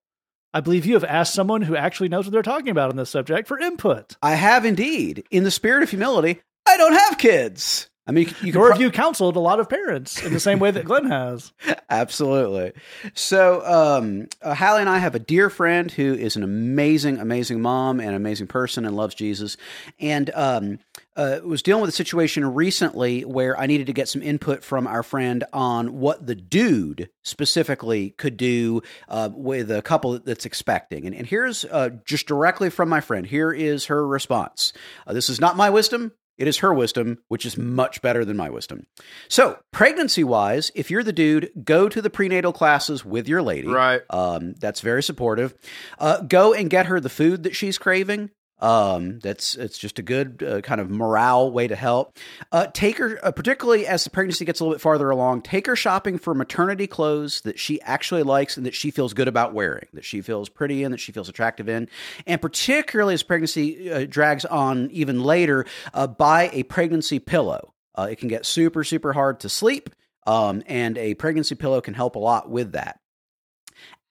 [0.54, 3.10] I believe you have asked someone who actually knows what they're talking about on this
[3.10, 4.16] subject for input.
[4.22, 5.24] I have indeed.
[5.30, 7.88] In the spirit of humility, I don't have kids.
[8.06, 10.32] I mean, you, you can or pro- have you counseled a lot of parents in
[10.32, 11.52] the same way that Glenn has?
[11.88, 12.72] Absolutely.
[13.14, 17.60] So, um, uh, Hallie and I have a dear friend who is an amazing, amazing
[17.60, 19.56] mom and amazing person and loves Jesus.
[20.00, 20.80] And um,
[21.16, 24.86] uh, was dealing with a situation recently where I needed to get some input from
[24.86, 31.06] our friend on what the dude specifically could do uh, with a couple that's expecting.
[31.06, 33.26] And, and here's uh, just directly from my friend.
[33.26, 34.72] Here is her response.
[35.06, 36.12] Uh, this is not my wisdom.
[36.42, 38.88] It is her wisdom, which is much better than my wisdom.
[39.28, 43.68] So, pregnancy wise, if you're the dude, go to the prenatal classes with your lady.
[43.68, 44.00] Right.
[44.10, 45.54] Um, that's very supportive.
[46.00, 48.30] Uh, go and get her the food that she's craving.
[48.58, 52.16] Um, that's it's just a good uh, kind of morale way to help.
[52.52, 55.66] Uh, take her, uh, particularly as the pregnancy gets a little bit farther along, take
[55.66, 59.52] her shopping for maternity clothes that she actually likes and that she feels good about
[59.52, 61.88] wearing, that she feels pretty in, that she feels attractive in,
[62.24, 67.74] and particularly as pregnancy uh, drags on even later, uh, buy a pregnancy pillow.
[67.96, 69.90] Uh, it can get super super hard to sleep,
[70.24, 73.00] um, and a pregnancy pillow can help a lot with that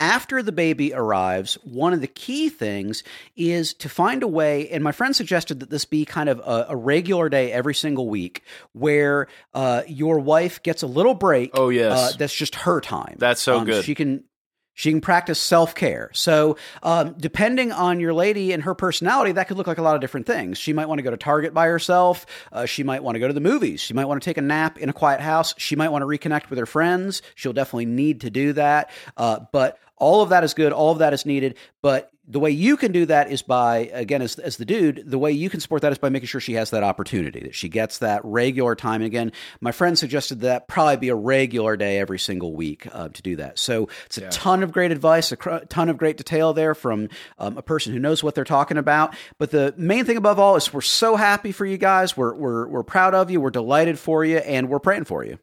[0.02, 3.04] after the baby arrives, one of the key things
[3.38, 6.66] is to find a way, and my friend suggested that this be kind of a,
[6.70, 11.52] a regular day every single week where uh, your wife gets a little break.
[11.54, 11.98] Oh, yes.
[11.98, 13.16] Uh, that's just her time.
[13.20, 13.86] That's so Um, good.
[13.86, 14.24] She can.
[14.74, 16.10] She can practice self care.
[16.14, 19.96] So, um, depending on your lady and her personality, that could look like a lot
[19.96, 20.58] of different things.
[20.58, 22.26] She might want to go to Target by herself.
[22.54, 23.82] Uh, she might want to go to the movies.
[23.82, 25.54] She might want to take a nap in a quiet house.
[25.58, 27.22] She might want to reconnect with her friends.
[27.36, 28.90] She'll definitely need to do that.
[29.18, 30.74] Uh, but all of that is good.
[30.74, 31.56] All of that is needed.
[31.84, 35.20] But the way you can do that is by, again, as, as the dude, the
[35.20, 37.70] way you can support that is by making sure she has that opportunity, that she
[37.70, 39.02] gets that regular time.
[39.02, 43.10] And again, my friend suggested that probably be a regular day every single week uh,
[43.10, 43.60] to do that.
[43.60, 47.10] So it's a ton of great advice, a cr- ton of great detail there from
[47.38, 49.16] um, a person who knows what they're talking about.
[49.38, 52.18] But the main thing above all is we're so happy for you guys.
[52.18, 53.40] We're, we're, we're proud of you.
[53.42, 54.38] We're delighted for you.
[54.38, 55.38] And we're praying for you.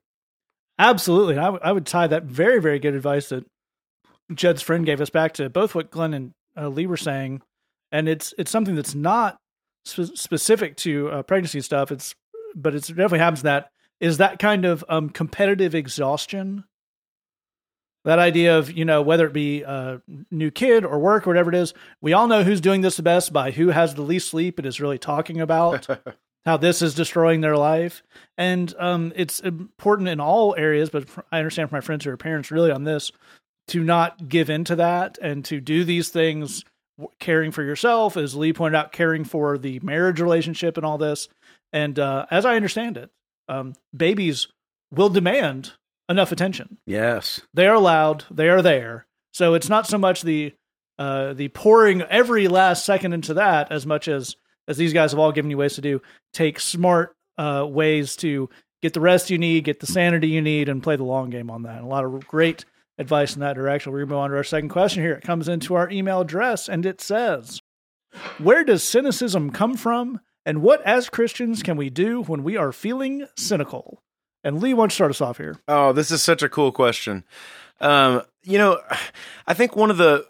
[0.79, 1.37] Absolutely.
[1.37, 3.45] I, w- I would tie that very, very good advice that
[4.35, 7.43] Judd's friend gave us back to both what Glenn and uh, Lee were saying.
[7.91, 9.39] And it's it's something that's not
[9.85, 11.91] spe- specific to uh, pregnancy stuff.
[11.91, 12.15] It's
[12.55, 16.65] but it's it definitely happens that is that kind of um, competitive exhaustion.
[18.05, 21.51] That idea of you know whether it be a new kid or work or whatever
[21.51, 24.29] it is, we all know who's doing this the best by who has the least
[24.29, 25.87] sleep and is really talking about
[26.45, 28.03] how this is destroying their life.
[28.39, 32.17] And um, it's important in all areas, but I understand from my friends who are
[32.17, 33.13] parents really on this
[33.69, 36.65] to not give into that and to do these things
[37.21, 41.29] caring for yourself, as Lee pointed out, caring for the marriage relationship and all this.
[41.73, 43.11] And uh, as I understand it,
[43.49, 44.49] um, babies
[44.91, 45.73] will demand
[46.09, 46.79] enough attention.
[46.87, 47.41] Yes.
[47.55, 49.07] They are loud, they are there.
[49.33, 50.55] So it's not so much the
[50.99, 54.35] uh, the pouring every last second into that as much as
[54.67, 56.03] as these guys have all given you ways to do.
[56.33, 58.51] Take smart uh, ways to
[58.83, 61.51] get the rest you need, get the sanity you need, and play the long game
[61.51, 61.77] on that.
[61.77, 62.65] And a lot of great
[62.99, 63.93] advice in that direction.
[63.93, 65.15] We're going to move on to our second question here.
[65.15, 67.63] It comes into our email address and it says,
[68.39, 70.21] Where does cynicism come from?
[70.45, 74.03] And what, as Christians, can we do when we are feeling cynical?
[74.43, 75.61] And Lee, why don't you start us off here?
[75.69, 77.25] Oh, this is such a cool question.
[77.81, 78.81] Um, you know,
[79.47, 80.27] I think one of the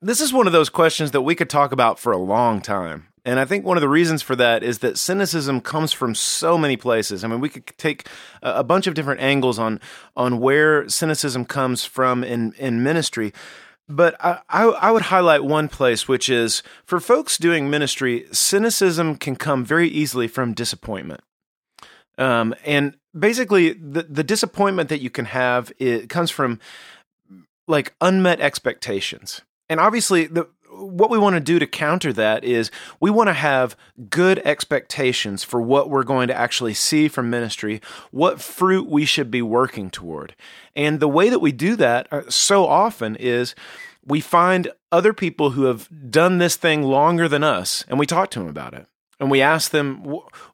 [0.00, 3.08] this is one of those questions that we could talk about for a long time.
[3.28, 6.56] And I think one of the reasons for that is that cynicism comes from so
[6.56, 7.22] many places.
[7.22, 8.08] I mean, we could take
[8.42, 9.80] a bunch of different angles on
[10.16, 13.34] on where cynicism comes from in in ministry.
[13.86, 19.16] But I, I, I would highlight one place, which is for folks doing ministry, cynicism
[19.16, 21.20] can come very easily from disappointment.
[22.16, 26.60] Um, and basically, the, the disappointment that you can have it comes from
[27.66, 29.42] like unmet expectations.
[29.68, 33.34] And obviously, the what we want to do to counter that is we want to
[33.34, 33.76] have
[34.08, 39.30] good expectations for what we're going to actually see from ministry, what fruit we should
[39.30, 40.34] be working toward.
[40.76, 43.54] And the way that we do that uh, so often is
[44.04, 48.30] we find other people who have done this thing longer than us and we talk
[48.30, 48.86] to them about it.
[49.20, 50.04] And we ask them,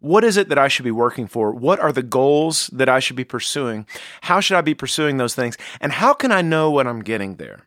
[0.01, 1.53] what is it that I should be working for?
[1.53, 3.87] What are the goals that I should be pursuing?
[4.23, 5.59] How should I be pursuing those things?
[5.83, 7.67] And how can I know when I'm getting there?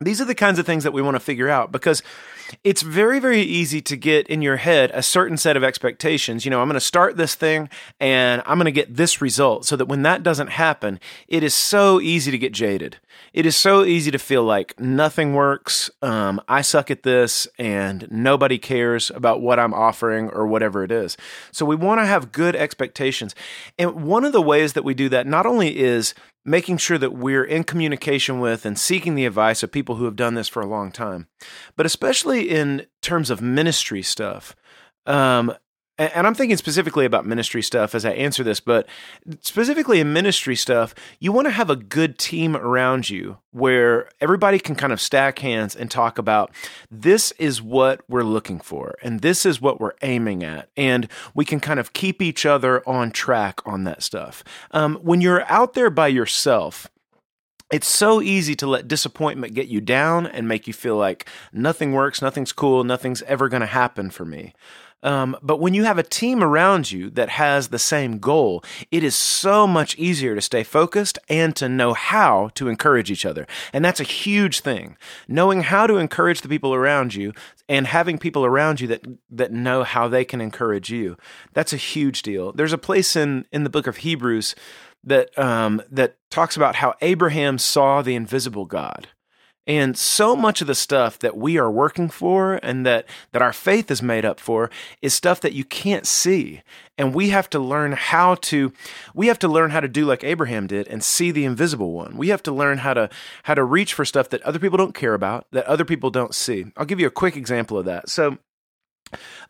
[0.00, 2.02] These are the kinds of things that we want to figure out because
[2.62, 6.44] it's very, very easy to get in your head a certain set of expectations.
[6.44, 9.64] You know, I'm going to start this thing and I'm going to get this result
[9.64, 12.98] so that when that doesn't happen, it is so easy to get jaded.
[13.32, 15.90] It is so easy to feel like nothing works.
[16.02, 20.92] Um, I suck at this and nobody cares about what I'm offering or whatever it
[20.92, 21.16] is.
[21.52, 23.34] So we want to have good expectations.
[23.78, 26.14] And one of the ways that we do that not only is
[26.46, 30.16] making sure that we're in communication with and seeking the advice of people who have
[30.16, 31.26] done this for a long time,
[31.76, 34.54] but especially in terms of ministry stuff.
[35.06, 35.52] Um,
[35.98, 38.86] and I'm thinking specifically about ministry stuff as I answer this, but
[39.40, 44.58] specifically in ministry stuff, you want to have a good team around you where everybody
[44.58, 46.50] can kind of stack hands and talk about
[46.90, 50.68] this is what we're looking for and this is what we're aiming at.
[50.76, 54.44] And we can kind of keep each other on track on that stuff.
[54.72, 56.88] Um, when you're out there by yourself,
[57.70, 61.92] it's so easy to let disappointment get you down and make you feel like nothing
[61.92, 64.54] works, nothing's cool, nothing's ever going to happen for me.
[65.02, 69.04] Um, but when you have a team around you that has the same goal, it
[69.04, 73.46] is so much easier to stay focused and to know how to encourage each other.
[73.72, 74.96] And that's a huge thing.
[75.28, 77.32] Knowing how to encourage the people around you
[77.68, 81.16] and having people around you that that know how they can encourage you.
[81.52, 82.52] That's a huge deal.
[82.52, 84.54] There's a place in in the book of Hebrews
[85.06, 89.08] that um, that talks about how Abraham saw the invisible God.
[89.68, 93.52] And so much of the stuff that we are working for and that, that our
[93.52, 94.70] faith is made up for
[95.02, 96.62] is stuff that you can't see.
[96.96, 98.72] And we have to learn how to,
[99.12, 102.16] we have to learn how to do like Abraham did and see the invisible one.
[102.16, 103.10] We have to learn how to,
[103.42, 106.34] how to reach for stuff that other people don't care about, that other people don't
[106.34, 106.66] see.
[106.76, 108.08] I'll give you a quick example of that.
[108.08, 108.38] So,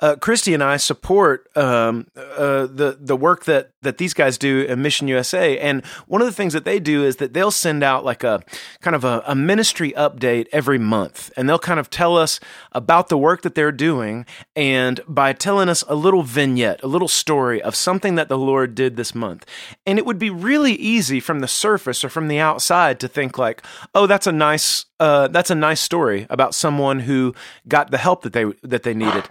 [0.00, 4.66] uh, Christy and I support um, uh, the the work that that these guys do
[4.68, 7.82] at Mission USA, and one of the things that they do is that they'll send
[7.82, 8.42] out like a
[8.80, 12.40] kind of a, a ministry update every month, and they'll kind of tell us
[12.72, 17.08] about the work that they're doing, and by telling us a little vignette, a little
[17.08, 19.46] story of something that the Lord did this month,
[19.86, 23.38] and it would be really easy from the surface or from the outside to think
[23.38, 23.62] like,
[23.94, 27.34] oh, that's a nice uh, that's a nice story about someone who
[27.68, 29.24] got the help that they that they needed.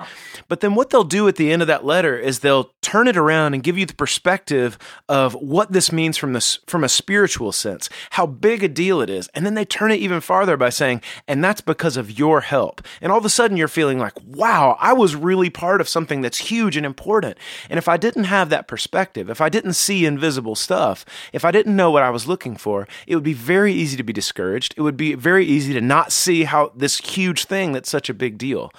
[0.48, 3.18] But then what they'll do at the end of that letter is they'll turn it
[3.18, 4.78] around and give you the perspective
[5.10, 9.10] of what this means from this from a spiritual sense, how big a deal it
[9.10, 9.28] is.
[9.34, 12.82] And then they turn it even farther by saying, and that's because of your help.
[13.02, 16.22] And all of a sudden you're feeling like, wow, I was really part of something
[16.22, 17.38] that's huge and important.
[17.70, 21.52] And if I didn't have that perspective, if I didn't see invisible stuff, if I
[21.52, 24.74] didn't know what I was looking for, it would be very easy to be discouraged.
[24.78, 28.14] It would be very easy to not see how this huge thing that's such a
[28.14, 28.72] big deal.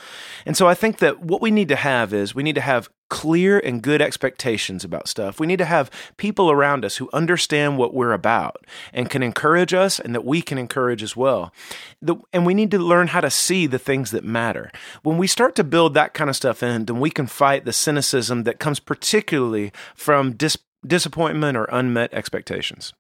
[0.44, 2.88] And so I think that what we need to have is we need to have
[3.08, 5.40] clear and good expectations about stuff.
[5.40, 9.74] We need to have people around us who understand what we're about and can encourage
[9.74, 11.52] us and that we can encourage as well.
[12.00, 14.70] The, and we need to learn how to see the things that matter.
[15.02, 17.72] When we start to build that kind of stuff in, then we can fight the
[17.72, 22.92] cynicism that comes particularly from dis- disappointment or unmet expectations.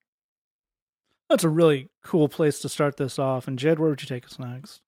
[1.28, 3.48] That's a really cool place to start this off.
[3.48, 4.80] And Jed, where would you take us next?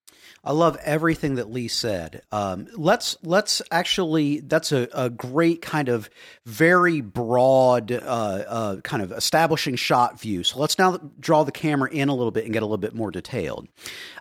[0.44, 2.22] I love everything that Lee said.
[2.32, 6.08] Um, let's let's actually that's a, a great kind of
[6.44, 7.96] very broad uh,
[8.48, 10.44] uh, kind of establishing shot view.
[10.44, 12.94] So let's now draw the camera in a little bit and get a little bit
[12.94, 13.68] more detailed.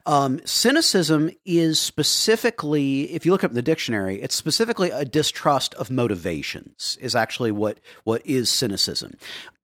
[0.05, 5.73] Um, cynicism is specifically, if you look up in the dictionary, it's specifically a distrust
[5.75, 6.97] of motivations.
[6.99, 9.13] Is actually what what is cynicism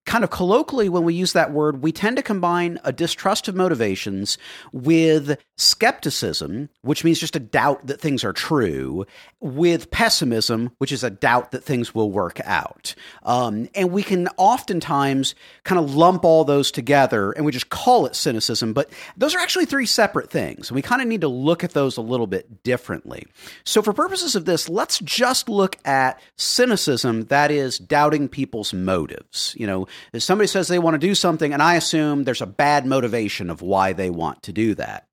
[0.06, 3.54] kind of colloquially, when we use that word, we tend to combine a distrust of
[3.54, 4.36] motivations
[4.72, 9.06] with skepticism, which means just a doubt that things are true,
[9.40, 12.94] with pessimism, which is a doubt that things will work out.
[13.22, 18.06] Um, and we can oftentimes kind of lump all those together and we just call
[18.06, 20.68] it cynicism, but those are actually three separate things.
[20.68, 23.26] And we kind of need to look at those a little bit differently.
[23.64, 29.54] So, for purposes of this, let's just look at cynicism, that is, doubting people's motives.
[29.58, 32.46] You know, if somebody says they want to do something, and I assume there's a
[32.46, 35.06] bad motivation of why they want to do that.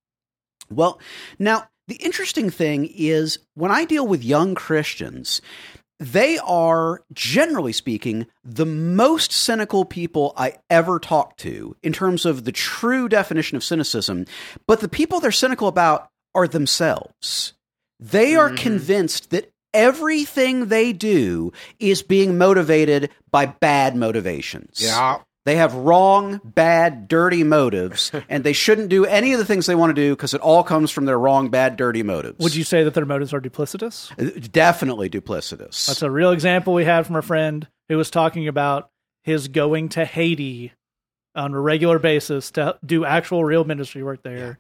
[0.70, 1.00] Well,
[1.40, 5.42] now, the interesting thing is when I deal with young Christians,
[6.00, 12.44] they are, generally speaking, the most cynical people I ever talk to in terms of
[12.44, 14.26] the true definition of cynicism.
[14.66, 17.54] But the people they're cynical about are themselves.
[18.00, 18.56] They are mm-hmm.
[18.56, 24.82] convinced that everything they do is being motivated by bad motivations.
[24.82, 25.20] Yeah.
[25.44, 29.76] They have wrong, bad, dirty motives, and they shouldn't do any of the things they
[29.76, 32.38] want to do because it all comes from their wrong, bad, dirty motives.
[32.40, 34.12] Would you say that their motives are duplicitous?
[34.20, 35.88] Uh, definitely duplicitous.
[35.88, 38.92] That's a real example we had from a friend who was talking about
[39.24, 40.74] his going to Haiti
[41.34, 44.38] on a regular basis to do actual real ministry work there.
[44.38, 44.54] Yeah.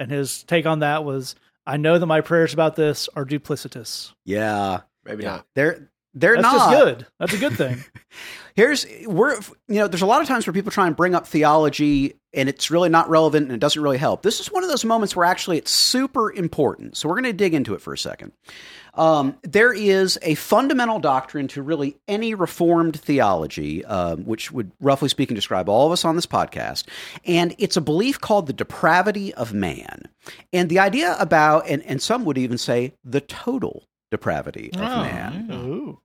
[0.00, 4.12] And his take on that was I know that my prayers about this are duplicitous.
[4.24, 4.80] Yeah.
[5.04, 5.30] Maybe yeah.
[5.30, 5.46] not.
[5.54, 7.06] They're they're That's not just good.
[7.18, 7.84] That's a good thing.
[8.54, 9.34] Here's we're
[9.66, 12.48] you know there's a lot of times where people try and bring up theology and
[12.48, 14.22] it's really not relevant and it doesn't really help.
[14.22, 16.96] This is one of those moments where actually it's super important.
[16.96, 18.32] So we're going to dig into it for a second.
[18.94, 25.08] Um, there is a fundamental doctrine to really any reformed theology, um, which would roughly
[25.08, 26.84] speaking describe all of us on this podcast,
[27.24, 30.02] and it's a belief called the depravity of man,
[30.52, 35.02] and the idea about and and some would even say the total depravity of oh,
[35.02, 35.50] man.
[35.52, 36.00] Ooh.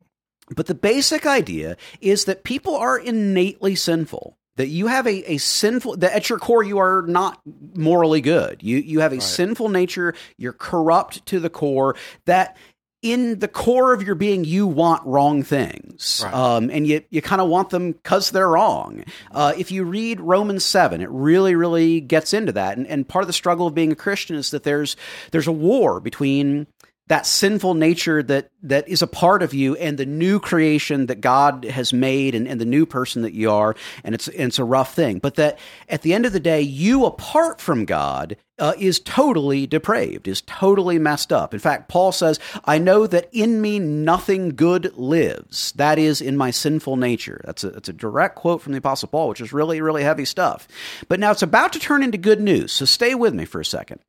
[0.56, 4.36] But the basic idea is that people are innately sinful.
[4.56, 7.40] That you have a, a sinful that at your core you are not
[7.76, 8.62] morally good.
[8.62, 9.24] You you have a right.
[9.24, 11.96] sinful nature, you're corrupt to the core,
[12.26, 12.58] that
[13.02, 16.34] in the core of your being, you want wrong things, right.
[16.34, 19.06] um, and you you kind of want them because they're wrong.
[19.32, 22.78] Uh, if you read Romans seven, it really really gets into that.
[22.78, 24.98] And, and part of the struggle of being a Christian is that there's
[25.32, 26.68] there's a war between
[27.10, 31.22] that sinful nature that that is a part of you and the new creation that
[31.22, 33.76] God has made and, and the new person that you are.
[34.04, 35.20] And it's and it's a rough thing.
[35.20, 39.66] But that at the end of the day you apart from God uh, is totally
[39.66, 41.54] depraved, is totally messed up.
[41.54, 45.72] In fact, Paul says, I know that in me nothing good lives.
[45.74, 47.42] That is in my sinful nature.
[47.46, 50.26] That's a, that's a direct quote from the Apostle Paul, which is really, really heavy
[50.26, 50.68] stuff.
[51.08, 53.66] But now it's about to turn into good news, so stay with me for a
[53.66, 54.02] second.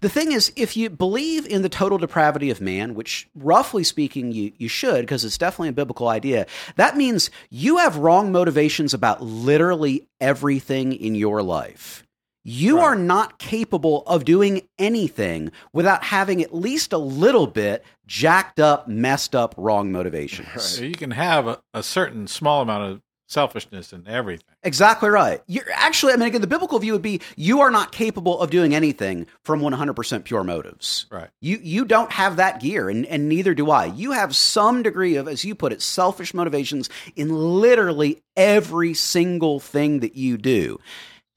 [0.00, 4.32] The thing is, if you believe in the total depravity of man, which roughly speaking
[4.32, 8.94] you, you should, because it's definitely a biblical idea, that means you have wrong motivations
[8.94, 12.04] about literally everything in your life.
[12.50, 12.84] You right.
[12.84, 18.88] are not capable of doing anything without having at least a little bit jacked up,
[18.88, 20.48] messed up, wrong motivations.
[20.48, 20.60] Right.
[20.62, 24.54] So you can have a, a, certain small amount of selfishness in everything.
[24.62, 25.42] Exactly right.
[25.46, 28.50] You're actually, I mean, again, the biblical view would be you are not capable of
[28.50, 31.04] doing anything from 100% pure motives.
[31.10, 31.28] Right.
[31.42, 33.86] You you don't have that gear, and, and neither do I.
[33.86, 39.60] You have some degree of, as you put it, selfish motivations in literally every single
[39.60, 40.80] thing that you do.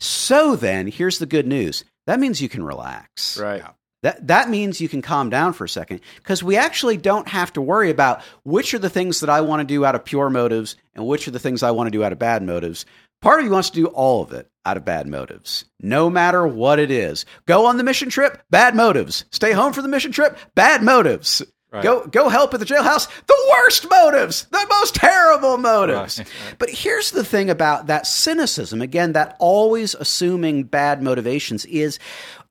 [0.01, 1.85] So then, here's the good news.
[2.07, 3.37] That means you can relax.
[3.39, 3.63] Right.
[4.01, 7.53] That that means you can calm down for a second because we actually don't have
[7.53, 10.31] to worry about which are the things that I want to do out of pure
[10.31, 12.85] motives and which are the things I want to do out of bad motives.
[13.21, 16.47] Part of you wants to do all of it out of bad motives, no matter
[16.47, 17.25] what it is.
[17.45, 19.25] Go on the mission trip, bad motives.
[19.29, 21.43] Stay home for the mission trip, bad motives.
[21.71, 21.83] Right.
[21.83, 23.07] Go go help at the jailhouse.
[23.27, 26.19] The worst motives, the most terrible motives.
[26.19, 26.27] Right.
[26.59, 31.97] But here's the thing about that cynicism, again, that always assuming bad motivations is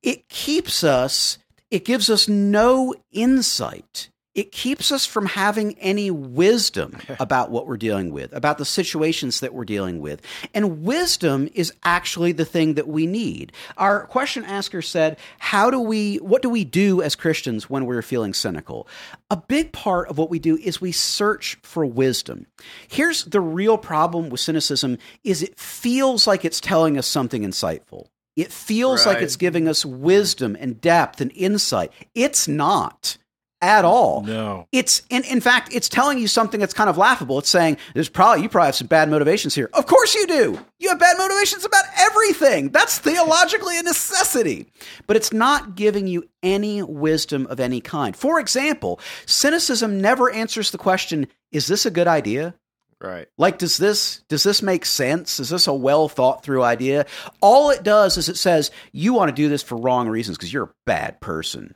[0.03, 1.37] it keeps us,
[1.71, 7.77] it gives us no insight it keeps us from having any wisdom about what we're
[7.77, 10.23] dealing with, about the situations that we're dealing with.
[10.55, 13.53] And wisdom is actually the thing that we need.
[13.77, 18.03] Our question asker said, How do we, what do we do as Christians when we're
[18.03, 18.87] feeling cynical?
[19.31, 22.47] A big part of what we do is we search for wisdom.
[22.89, 28.07] Here's the real problem with cynicism is it feels like it's telling us something insightful.
[28.37, 31.93] It feels like it's giving us wisdom and depth and insight.
[32.15, 33.19] It's not
[33.63, 34.23] at all.
[34.23, 34.67] No.
[34.73, 37.39] It's in in fact, it's telling you something that's kind of laughable.
[37.39, 39.71] It's saying there's probably you probably have some bad motivations here.
[39.73, 40.59] Of course you do.
[40.79, 42.71] You have bad motivations about everything.
[42.71, 44.67] That's theologically a necessity.
[45.07, 48.17] But it's not giving you any wisdom of any kind.
[48.17, 52.55] For example, cynicism never answers the question, is this a good idea?
[53.01, 53.29] Right.
[53.39, 55.41] Like, does this does this make sense?
[55.41, 57.07] Is this a well thought through idea?
[57.41, 60.53] All it does is it says you want to do this for wrong reasons because
[60.53, 61.75] you're a bad person,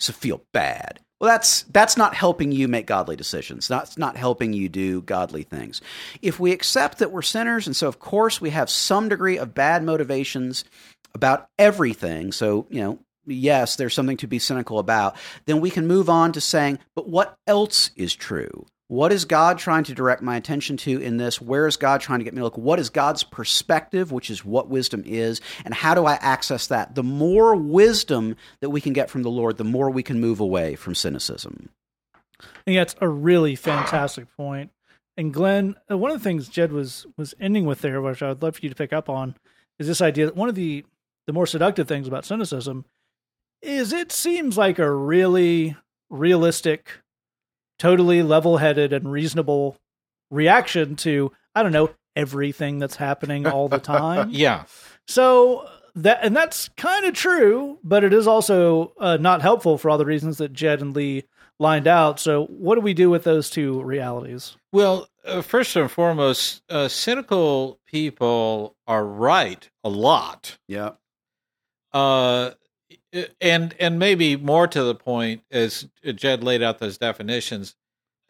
[0.00, 1.00] so feel bad.
[1.20, 3.68] Well, that's that's not helping you make godly decisions.
[3.68, 5.80] That's not helping you do godly things.
[6.20, 9.54] If we accept that we're sinners, and so of course we have some degree of
[9.54, 10.64] bad motivations
[11.14, 12.32] about everything.
[12.32, 15.16] So you know, yes, there's something to be cynical about.
[15.46, 18.66] Then we can move on to saying, but what else is true?
[18.88, 21.40] What is God trying to direct my attention to in this?
[21.40, 22.56] Where is God trying to get me to look?
[22.56, 25.40] What is God's perspective, which is what wisdom is?
[25.64, 26.94] And how do I access that?
[26.94, 30.38] The more wisdom that we can get from the Lord, the more we can move
[30.38, 31.70] away from cynicism.
[32.40, 34.70] I think that's a really fantastic point.
[35.16, 38.28] And Glenn, uh, one of the things Jed was was ending with there, which I
[38.28, 39.34] would love for you to pick up on,
[39.78, 40.84] is this idea that one of the
[41.26, 42.84] the more seductive things about cynicism
[43.62, 45.76] is it seems like a really
[46.10, 47.00] realistic,
[47.78, 49.76] totally level-headed and reasonable
[50.30, 54.30] reaction to I don't know everything that's happening all the time.
[54.36, 54.64] Yeah.
[55.06, 59.90] So that and that's kind of true, but it is also uh, not helpful for
[59.90, 61.24] all the reasons that Jed and Lee
[61.58, 62.20] lined out.
[62.20, 64.56] So what do we do with those two realities?
[64.72, 70.58] Well, uh, first and foremost, uh, cynical people are right a lot.
[70.68, 70.92] Yeah.
[71.92, 72.50] Uh,
[73.40, 77.76] and and maybe more to the point, as Jed laid out those definitions,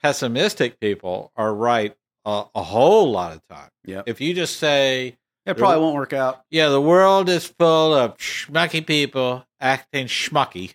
[0.03, 3.71] pessimistic people are right a, a whole lot of time.
[3.85, 4.03] Yeah.
[4.07, 6.45] If you just say, It probably won't work out.
[6.51, 10.75] "Yeah, the world is full of schmucky people acting schmucky,"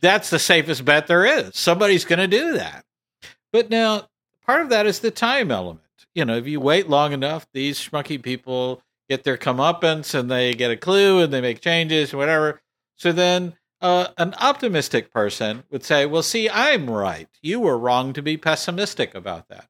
[0.00, 1.56] that's the safest bet there is.
[1.56, 2.84] Somebody's going to do that.
[3.52, 4.08] But now,
[4.44, 5.84] part of that is the time element.
[6.14, 10.54] You know, if you wait long enough, these schmucky people get their comeuppance and they
[10.54, 12.60] get a clue and they make changes and whatever.
[12.96, 17.28] So then uh, an optimistic person would say, well, see, I'm right.
[17.42, 19.68] You were wrong to be pessimistic about that.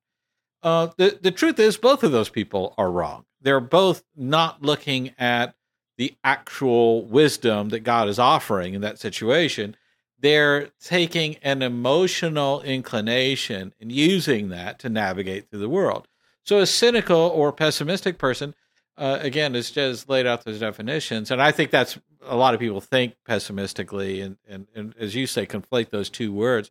[0.63, 3.25] Uh, the, the truth is, both of those people are wrong.
[3.41, 5.55] They're both not looking at
[5.97, 9.77] the actual wisdom that God is offering in that situation.
[10.19, 16.09] They're taking an emotional inclination and using that to navigate through the world.
[16.43, 18.55] So, a cynical or pessimistic person,
[18.99, 22.61] uh, again, as Jed laid out those definitions, and I think that's a lot of
[22.61, 26.71] people think pessimistically, and, and, and as you say, conflate those two words.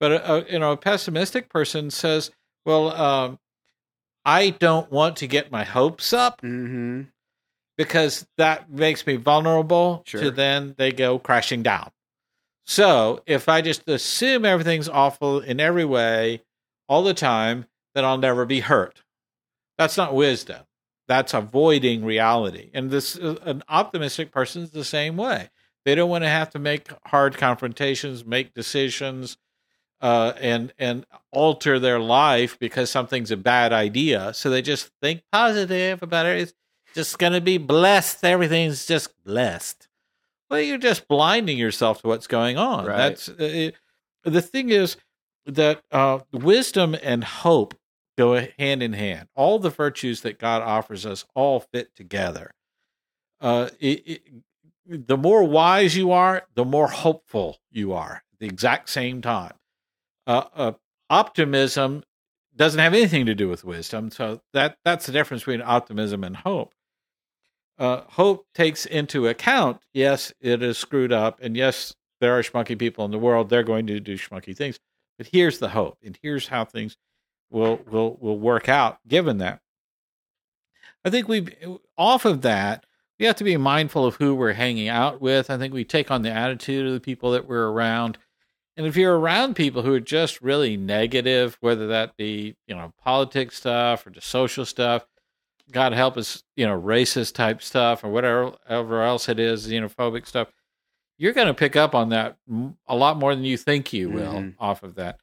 [0.00, 2.30] But a, you know, a pessimistic person says,
[2.64, 3.38] "Well, um,
[4.24, 7.02] I don't want to get my hopes up Mm-hmm.
[7.76, 10.20] because that makes me vulnerable Sure.
[10.22, 11.90] to then they go crashing down.
[12.66, 16.42] So if I just assume everything's awful in every way
[16.88, 19.02] all the time, then I'll never be hurt.
[19.76, 20.62] That's not wisdom.
[21.06, 22.70] That's avoiding reality.
[22.72, 25.50] And this uh, an optimistic person is the same way.
[25.84, 29.36] They don't want to have to make hard confrontations, make decisions,
[30.00, 34.32] uh, and and alter their life because something's a bad idea.
[34.34, 36.38] So they just think positive about it.
[36.38, 36.54] It's
[36.94, 38.24] just going to be blessed.
[38.24, 39.88] Everything's just blessed.
[40.48, 42.86] Well, you're just blinding yourself to what's going on.
[42.86, 42.96] Right.
[42.96, 43.74] That's uh, it,
[44.24, 44.96] the thing is
[45.46, 47.74] that uh, wisdom and hope
[48.16, 49.28] go hand in hand.
[49.34, 52.52] All the virtues that God offers us all fit together.
[53.40, 54.22] Uh, it, it,
[54.86, 59.54] the more wise you are, the more hopeful you are at the exact same time.
[60.26, 60.72] Uh, uh,
[61.10, 62.02] optimism
[62.56, 66.36] doesn't have anything to do with wisdom, so that that's the difference between optimism and
[66.36, 66.74] hope.
[67.76, 72.78] Uh, hope takes into account, yes, it is screwed up, and yes, there are schmucky
[72.78, 73.48] people in the world.
[73.48, 74.78] They're going to do schmucky things,
[75.18, 76.96] but here's the hope, and here's how things
[77.54, 78.98] will will will work out.
[79.08, 79.60] Given that,
[81.04, 81.48] I think we
[81.96, 82.84] off of that
[83.18, 85.48] we have to be mindful of who we're hanging out with.
[85.50, 88.18] I think we take on the attitude of the people that we're around.
[88.76, 92.92] And if you're around people who are just really negative, whether that be, you know,
[93.02, 95.06] politics stuff or just social stuff,
[95.70, 100.26] God help us, you know, racist type stuff or whatever, whatever else it is, xenophobic
[100.26, 100.48] stuff,
[101.16, 102.36] you're going to pick up on that
[102.88, 104.54] a lot more than you think you will Mhm.
[104.58, 105.20] off of that.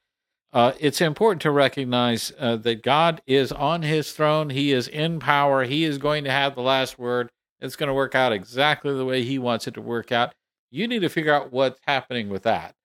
[0.54, 4.50] Uh, it's important to recognize uh, that God is on his throne.
[4.50, 5.64] He is in power.
[5.64, 7.30] He is going to have the last word.
[7.62, 10.34] It's going to work out exactly the way he wants it to work out.
[10.72, 12.76] You need to figure out what's happening with that.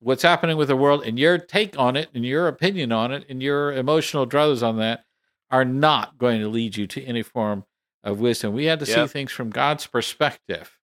[0.00, 3.24] What's happening with the world and your take on it and your opinion on it
[3.28, 5.04] and your emotional druthers on that
[5.50, 7.64] are not going to lead you to any form
[8.02, 8.52] of wisdom.
[8.52, 10.76] We had to see things from God's perspective.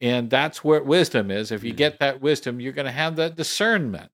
[0.00, 1.52] And that's where wisdom is.
[1.52, 4.10] If you get that wisdom, you're going to have that discernment.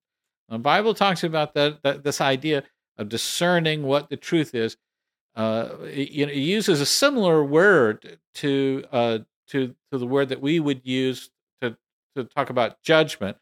[0.49, 2.65] The Bible talks about that, that this idea
[2.99, 4.77] of discerning what the truth is.
[5.35, 9.19] Uh, it, you know, it uses a similar word to uh,
[9.49, 11.31] to to the word that we would use
[11.61, 11.77] to
[12.15, 13.37] to talk about judgment,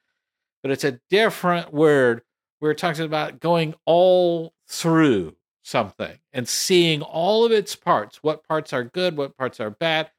[0.63, 2.23] but it's a different word
[2.61, 8.23] where it talks about going all through something and seeing all of its parts.
[8.23, 9.17] What parts are good?
[9.17, 10.11] What parts are bad?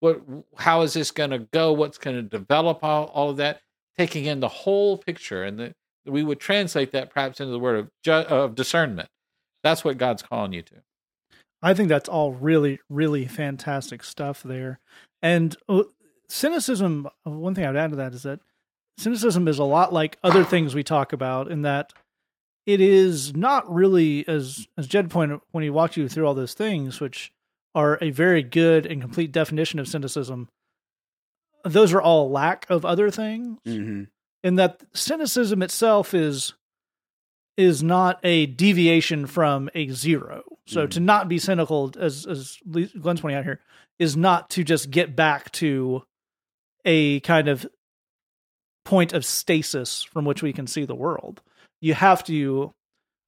[0.00, 0.20] What?
[0.56, 1.72] How is this going to go?
[1.72, 2.84] What's going to develop?
[2.84, 3.62] All, all of that,
[3.96, 5.74] taking in the whole picture, and the,
[6.06, 9.08] we would translate that perhaps into the word of ju- of discernment.
[9.62, 10.82] That's what God's calling you to.
[11.62, 14.80] I think that's all really, really fantastic stuff there.
[15.22, 15.84] And uh,
[16.28, 18.40] cynicism, uh, one thing I would add to that is that
[18.98, 21.92] cynicism is a lot like other things we talk about in that
[22.66, 26.54] it is not really, as, as Jed pointed when he walked you through all those
[26.54, 27.32] things, which
[27.74, 30.48] are a very good and complete definition of cynicism,
[31.64, 34.04] those are all lack of other things Mm-hmm.
[34.42, 36.54] In that cynicism itself is
[37.56, 40.42] is not a deviation from a zero.
[40.66, 43.60] So to not be cynical, as as Glenn's pointing out here,
[43.98, 46.02] is not to just get back to
[46.84, 47.66] a kind of
[48.84, 51.40] point of stasis from which we can see the world.
[51.80, 52.72] You have to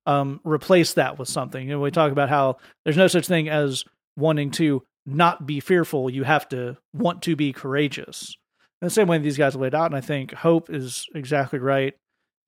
[0.06, 1.70] um, replace that with something.
[1.70, 3.84] And we talk about how there's no such thing as
[4.16, 6.10] wanting to not be fearful.
[6.10, 8.36] You have to want to be courageous.
[8.84, 11.94] In the same way these guys laid out, and I think hope is exactly right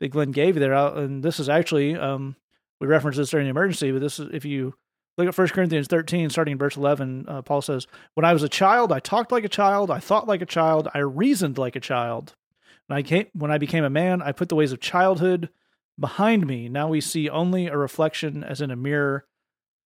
[0.01, 0.75] that Glenn gave you there.
[0.75, 2.37] And this is actually um,
[2.79, 4.75] we referenced this during the emergency, but this is if you
[5.17, 8.43] look at 1 Corinthians 13, starting in verse 11, uh, Paul says, When I was
[8.43, 11.75] a child, I talked like a child, I thought like a child, I reasoned like
[11.75, 12.35] a child.
[12.87, 15.49] When I, came, when I became a man, I put the ways of childhood
[15.99, 16.69] behind me.
[16.69, 19.25] Now we see only a reflection as in a mirror.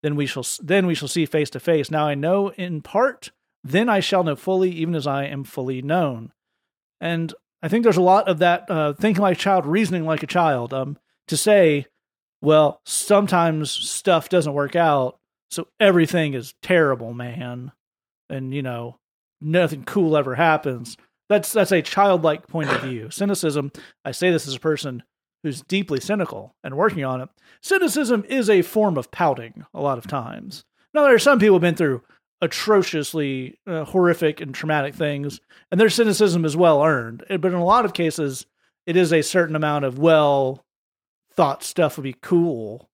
[0.03, 1.93] Then we shall then we shall see face to face.
[1.93, 3.31] Now I know in part,
[3.63, 6.33] then I shall know fully, even as I am fully known.
[7.01, 7.33] And
[7.63, 10.27] I think there's a lot of that uh, thinking like a child, reasoning like a
[10.27, 10.73] child.
[10.73, 10.99] Um,
[11.29, 11.87] to say,
[12.43, 15.19] well, sometimes stuff doesn't work out,
[15.51, 17.73] so everything is terrible, man,
[18.29, 18.99] and you know
[19.41, 20.97] nothing cool ever happens.
[21.29, 23.11] That's that's a childlike point of view.
[23.11, 23.73] Cynicism.
[24.05, 25.03] I say this as a person
[25.43, 27.29] who's deeply cynical and working on it.
[27.63, 30.65] Cynicism is a form of pouting a lot of times.
[30.93, 32.03] Now there are some people who've been through
[32.43, 37.25] atrociously uh, horrific and traumatic things, and their cynicism is well earned.
[37.29, 38.47] But in a lot of cases,
[38.87, 40.65] it is a certain amount of well
[41.33, 42.89] thought stuff would be cool,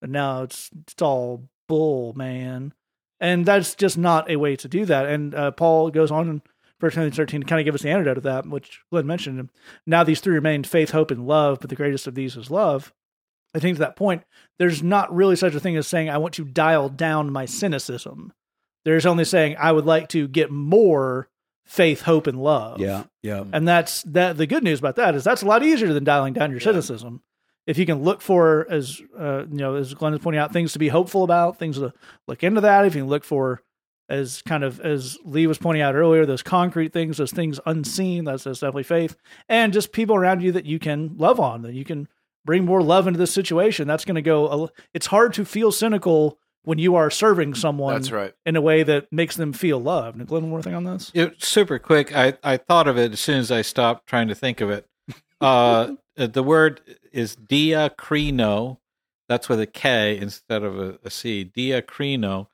[0.00, 2.72] and now it's it's all bull, man.
[3.18, 5.06] And that's just not a way to do that.
[5.06, 6.42] And uh, Paul goes on in
[6.80, 9.50] 1 Corinthians 13 to kind of give us the antidote of that, which Glenn mentioned.
[9.86, 12.92] Now these three remain faith, hope, and love, but the greatest of these is love.
[13.54, 14.24] I think to that point,
[14.58, 18.34] there's not really such a thing as saying, I want to dial down my cynicism.
[18.86, 21.28] There's only saying, I would like to get more
[21.64, 22.80] faith, hope, and love.
[22.80, 23.42] Yeah, yeah.
[23.52, 24.36] And that's that.
[24.36, 27.20] The good news about that is that's a lot easier than dialing down your cynicism.
[27.66, 30.72] If you can look for, as uh, you know, as Glenn is pointing out, things
[30.74, 31.92] to be hopeful about, things to
[32.28, 32.86] look into that.
[32.86, 33.60] If you can look for,
[34.08, 38.22] as kind of as Lee was pointing out earlier, those concrete things, those things unseen,
[38.22, 39.16] that's, that's definitely faith,
[39.48, 42.06] and just people around you that you can love on, that you can
[42.44, 43.88] bring more love into this situation.
[43.88, 44.70] That's going to go.
[44.94, 48.34] It's hard to feel cynical when you are serving someone That's right.
[48.44, 50.18] in a way that makes them feel loved.
[50.18, 51.12] And Glenn, one more thing on this.
[51.14, 52.14] It, super quick.
[52.14, 54.86] I, I thought of it as soon as I stopped trying to think of it.
[55.38, 56.80] Uh, the word
[57.12, 58.78] is diakrino.
[59.28, 61.52] That's with a K instead of a, a C.
[61.54, 62.46] Diakrino.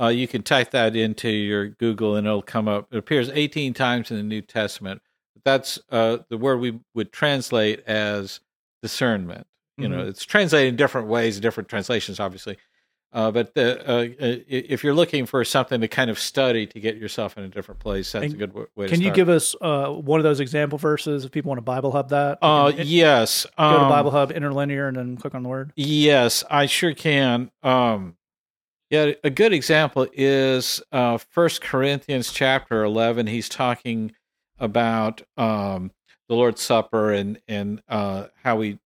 [0.00, 2.88] Uh, you can type that into your Google and it'll come up.
[2.90, 5.00] It appears 18 times in the New Testament.
[5.44, 8.40] That's uh, the word we would translate as
[8.82, 9.46] discernment.
[9.76, 12.58] You know, it's translated in different ways, different translations, obviously.
[13.14, 16.80] Uh, but the, uh, uh, if you're looking for something to kind of study to
[16.80, 18.88] get yourself in a different place, that's And a good w- way.
[18.88, 21.92] Can you give us uh, one of those example verses if people want to Bible
[21.92, 22.38] Hub that?
[22.42, 23.46] Uh, can yes.
[23.56, 25.72] go to um, Bible Hub interlinear and then click on the word.
[25.76, 27.52] Yes, I sure can.
[27.62, 28.16] Um,
[28.90, 33.28] yeah, a good example is uh, First Corinthians chapter eleven.
[33.28, 34.12] He's talking
[34.58, 35.92] about um,
[36.28, 38.80] the Lord's Supper and and uh, how we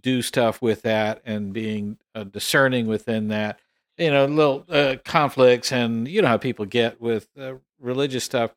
[0.00, 3.60] do stuff with that and being uh, discerning within that.
[3.96, 8.54] You know, little uh, conflicts and you know how people get with uh, religious stuff.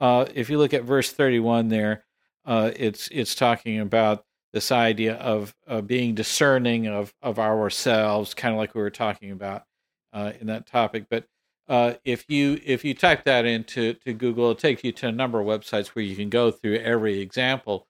[0.00, 2.04] uh, if you look at verse 31 there,
[2.44, 8.54] uh, it's it's talking about this idea of uh, being discerning of of ourselves, kind
[8.54, 9.64] of like we were talking about
[10.40, 11.06] in that topic.
[11.10, 11.26] But
[11.68, 15.12] uh, if you if you type that into to Google, it takes you to a
[15.12, 17.86] number of websites where you can go through every example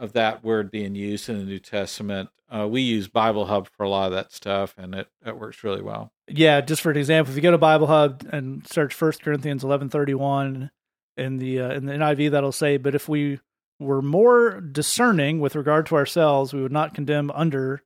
[0.00, 2.30] of that word being used in the New Testament.
[2.50, 5.62] Uh, we use Bible Hub for a lot of that stuff, and it, it works
[5.62, 6.12] really well.
[6.26, 9.62] Yeah, just for an example, if you go to Bible Hub and search First Corinthians
[9.62, 10.70] eleven thirty one
[11.16, 13.38] in the uh, in the NIV, that'll say, "But if we
[13.78, 17.82] were more discerning with regard to ourselves, we would not condemn under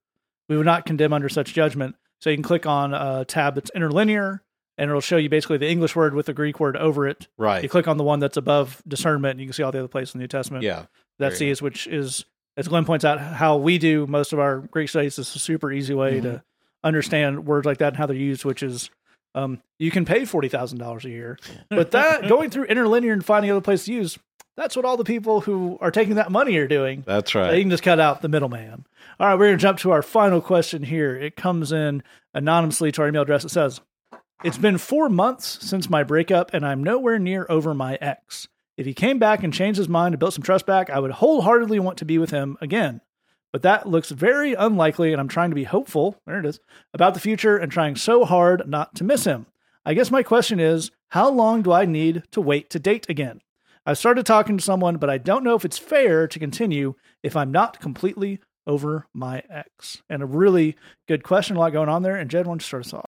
[0.49, 3.71] we would not condemn under such judgment." So you can click on a tab that's
[3.75, 4.43] interlinear,
[4.79, 7.29] and it'll show you basically the English word with the Greek word over it.
[7.37, 7.63] Right.
[7.63, 9.89] You click on the one that's above discernment, and you can see all the other
[9.89, 10.63] places in the New Testament.
[10.63, 10.87] Yeah.
[11.19, 12.25] That There you sees, which is,
[12.57, 15.73] as Glenn points out, how we do most of our Greek studies is a super
[15.73, 16.43] easy way to
[16.83, 18.91] understand words like that and how they're used, which is
[19.35, 21.39] um, you can pay forty thousand dollars a year,
[21.69, 24.19] but that going through interlinear and finding other places to use,
[24.57, 27.03] that's what all the people who are taking that money are doing.
[27.05, 27.51] That's right.
[27.51, 28.87] They can just cut out the middleman.
[29.19, 31.17] All right, we're going to jump to our final question here.
[31.17, 32.03] It comes in
[32.35, 33.45] anonymously to our email address.
[33.45, 33.81] It says,
[34.45, 38.47] It's been four months since my breakup, and I'm nowhere near over my ex.
[38.77, 41.13] If he came back and changed his mind and built some trust back, I would
[41.13, 43.01] wholeheartedly want to be with him again.
[43.53, 46.59] But that looks very unlikely, and I'm trying to be hopeful, there it is,
[46.93, 49.47] about the future and trying so hard not to miss him.
[49.85, 53.41] I guess my question is how long do I need to wait to date again?
[53.87, 57.37] I've started talking to someone, but I don't know if it's fair to continue if
[57.37, 60.03] I'm not completely over my ex.
[60.09, 60.75] And a really
[61.07, 62.17] good question, a lot going on there.
[62.17, 63.11] And Jed, why don't you start us off?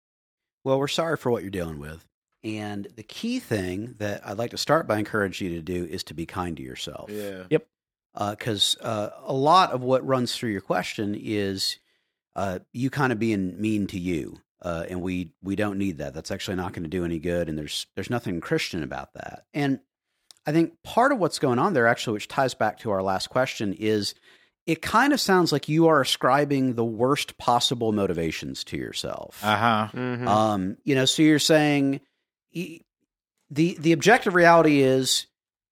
[0.65, 2.05] Well, we're sorry for what you're dealing with.
[2.47, 6.05] And the key thing that I'd like to start by encouraging you to do is
[6.05, 7.11] to be kind to yourself.
[7.11, 7.43] Yeah.
[7.51, 7.67] Yep.
[8.15, 11.79] Because uh, a lot of what runs through your question is
[12.37, 14.41] uh, you kind of being mean to you.
[14.63, 16.15] Uh, and we, we don't need that.
[16.15, 17.49] That's actually not going to do any good.
[17.49, 19.45] And there's, there's nothing Christian about that.
[19.53, 19.81] And
[20.47, 23.29] I think part of what's going on there, actually, which ties back to our last
[23.29, 24.15] question, is
[24.67, 29.41] it kind of sounds like you are ascribing the worst possible motivations to yourself.
[29.45, 29.89] Uh huh.
[29.93, 30.27] Mhm.
[30.27, 32.01] Um, you know, so you're saying
[33.51, 35.27] the the objective reality is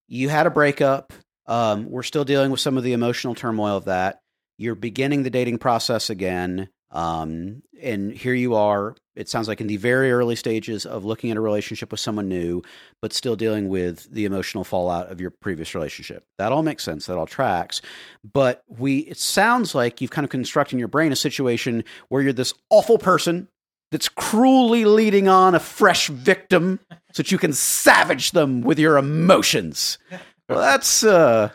[0.06, 1.12] you had a breakup.
[1.46, 4.20] Um, we're still dealing with some of the emotional turmoil of that.
[4.56, 6.68] You're beginning the dating process again.
[6.90, 8.94] Um, and here you are.
[9.16, 12.28] It sounds like in the very early stages of looking at a relationship with someone
[12.28, 12.62] new,
[13.02, 16.24] but still dealing with the emotional fallout of your previous relationship.
[16.38, 17.06] That all makes sense.
[17.06, 17.82] That all tracks.
[18.24, 22.22] But we, it sounds like you've kind of constructed in your brain a situation where
[22.22, 23.48] you're this awful person
[23.90, 26.80] that's cruelly leading on a fresh victim
[27.12, 29.98] so that you can savage them with your emotions.
[30.48, 31.50] Well, that's uh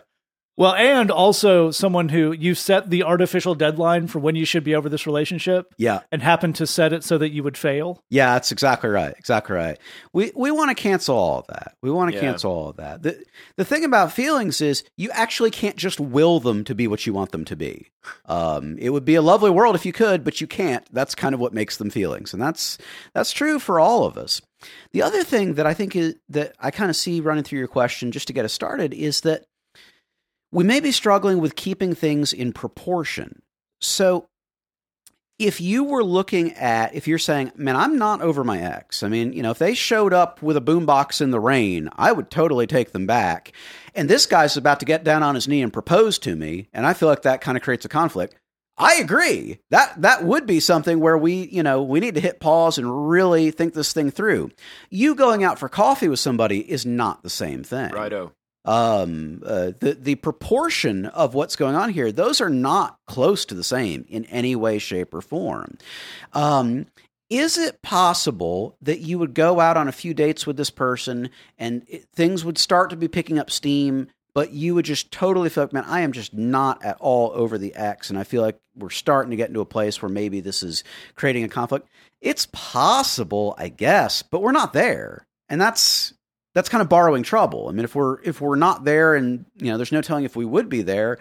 [0.60, 4.76] Well, and also someone who you set the artificial deadline for when you should be
[4.76, 8.03] over this relationship yeah, and happened to set it so that you would fail.
[8.10, 9.16] yeah, that's exactly right.
[9.18, 9.80] Exactly right.
[10.12, 11.76] We we want to cancel all of that.
[11.82, 12.24] We want to Yeah.
[12.24, 13.03] cancel all of that.
[13.03, 13.24] The
[13.55, 17.14] the thing about feelings is you actually can't just will them to be what you
[17.14, 17.88] want them to be.
[18.26, 20.86] Um, it would be a lovely world if you could, but you can't.
[20.91, 22.78] That's kind of what makes them feelings, and that's
[23.14, 24.41] that's true for all of us.
[24.91, 27.68] The other thing that I think is that I kind of see running through your
[27.70, 29.45] question, just to get us started, is that
[30.52, 33.41] we may be struggling with keeping things in proportion.
[33.82, 34.28] So
[35.38, 39.08] if you were looking at if you're saying, "Man, I'm not over my ex." I
[39.08, 42.30] mean, you know, if they showed up with a boombox in the rain, I would
[42.30, 43.54] totally take them back.
[43.95, 46.86] And this guy's about to get down on his knee and propose to me, and
[46.86, 48.36] I feel like that kind of creates a conflict.
[48.78, 49.60] I agree.
[49.72, 53.10] That that would be something where we, you know, we need to hit pause and
[53.10, 54.52] really think this thing through.
[54.89, 58.32] You going out for coffee with somebody is not the same thing Righto.
[58.70, 63.55] Um, uh, the the proportion of what's going on here, those are not close to
[63.55, 65.80] the same in any way, shape, or form.
[66.34, 66.86] Um,
[67.32, 71.32] is it possible that you would go out on a few dates with this person
[71.57, 75.49] and it, things would start to be picking up steam, but you would just totally
[75.49, 78.43] feel like, man, I am just not at all over the ex, and I feel
[78.43, 80.84] like we're starting to get into a place where maybe this is
[81.15, 81.88] creating a conflict.
[82.22, 86.13] It's possible, I guess, but we're not there, and that's
[86.60, 87.70] that's kind of borrowing trouble.
[87.70, 90.36] I mean, if we're if we're not there, and you know, there's no telling if
[90.36, 91.18] we would be there.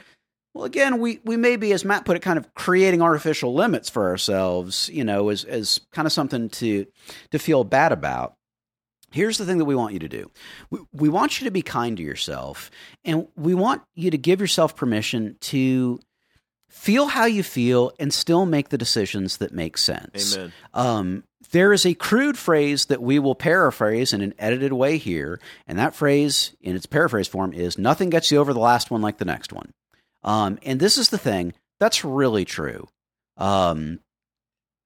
[0.52, 3.88] Well, again, we we may be, as Matt put it, kind of creating artificial limits
[3.88, 4.90] for ourselves.
[4.92, 6.86] You know, as as kind of something to
[7.30, 8.34] to feel bad about.
[9.12, 10.28] Here's the thing that we want you to do.
[10.70, 12.68] We, we want you to be kind to yourself,
[13.04, 16.00] and we want you to give yourself permission to
[16.68, 20.36] feel how you feel and still make the decisions that make sense.
[20.36, 20.52] Amen.
[20.74, 25.40] Um, there is a crude phrase that we will paraphrase in an edited way here,
[25.66, 29.00] and that phrase in its paraphrase form is nothing gets you over the last one
[29.02, 29.72] like the next one.
[30.24, 32.88] Um, and this is the thing that's really true.
[33.36, 34.00] Um,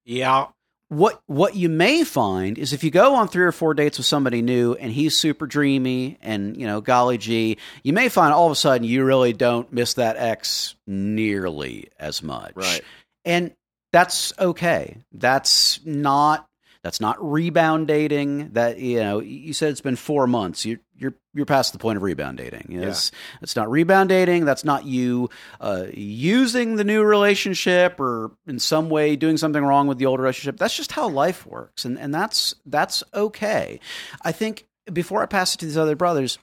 [0.05, 0.48] Yeah.
[0.88, 4.07] what what you may find is if you go on three or four dates with
[4.07, 8.44] somebody new and he's super dreamy and you know golly gee you may find all
[8.44, 12.82] of a sudden you really don't miss that ex nearly as much Right.
[13.24, 13.55] and
[13.93, 14.99] that's okay.
[15.12, 16.47] That's not
[16.82, 18.51] that's not rebound dating.
[18.53, 20.64] That you know you said it's been four months.
[20.64, 22.66] You you're you're past the point of rebound dating.
[22.70, 24.45] It's, it's not rebound dating.
[24.45, 25.30] That's not you
[25.61, 30.20] uh, using the new relationship or in some way doing something wrong with the old
[30.20, 30.57] relationship.
[30.59, 31.84] That's just how life works.
[31.84, 33.78] And and that's that's okay.
[34.22, 36.38] I think before i pass it to these other brothers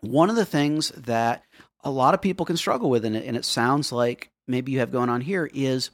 [0.00, 1.42] one of the things that
[1.82, 4.80] a lot of people can struggle with and it, and it sounds like maybe you
[4.80, 5.90] have going on here is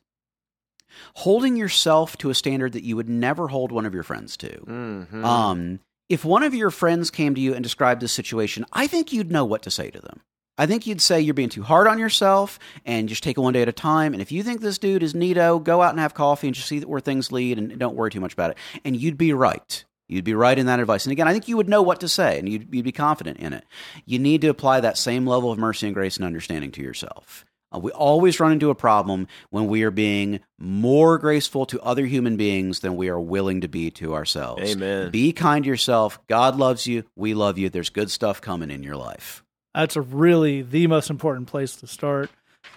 [1.15, 4.49] holding yourself to a standard that you would never hold one of your friends to
[4.69, 5.25] Mhm.
[5.25, 9.13] um, if one of your friends came to you and described this situation, I think
[9.13, 10.21] you'd know what to say to them.
[10.59, 13.55] I think you'd say you're being too hard on yourself and just take it one
[13.55, 14.13] day at a time.
[14.13, 16.69] And if you think this dude is neato, go out and have coffee and just
[16.69, 18.59] see where things lead and don't worry too much about it.
[18.85, 19.83] And you'd be right.
[20.09, 21.07] You'd be right in that advice.
[21.07, 23.39] And again, I think you would know what to say and you'd, you'd be confident
[23.39, 23.65] in it.
[24.05, 27.47] You need to apply that same level of mercy and grace and understanding to yourself.
[27.75, 32.07] Uh, we always run into a problem when we are being more graceful to other
[32.07, 34.63] human beings than we are willing to be to ourselves.
[34.63, 35.11] Amen.
[35.11, 36.19] Be kind to yourself.
[36.29, 37.05] God loves you.
[37.17, 37.69] We love you.
[37.69, 39.43] There's good stuff coming in your life.
[39.75, 42.31] That's a really the most important place to start.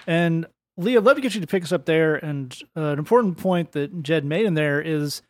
[0.08, 0.46] And
[0.78, 2.16] Lee, I'd love to get you to pick us up there.
[2.16, 5.22] And uh, an important point that Jed made in there is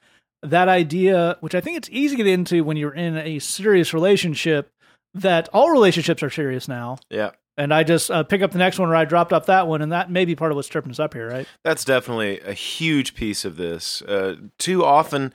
[0.42, 3.94] that idea, which I think it's easy to get into when you're in a serious
[3.94, 4.72] relationship,
[5.16, 6.98] that all relationships are serious now.
[7.10, 7.32] yeah.
[7.58, 9.82] And I just uh, pick up the next one where I dropped off that one,
[9.82, 11.48] and that may be part of what's tripping us up here, right?
[11.64, 14.02] That's definitely a huge piece of this.
[14.02, 15.34] Uh, too often,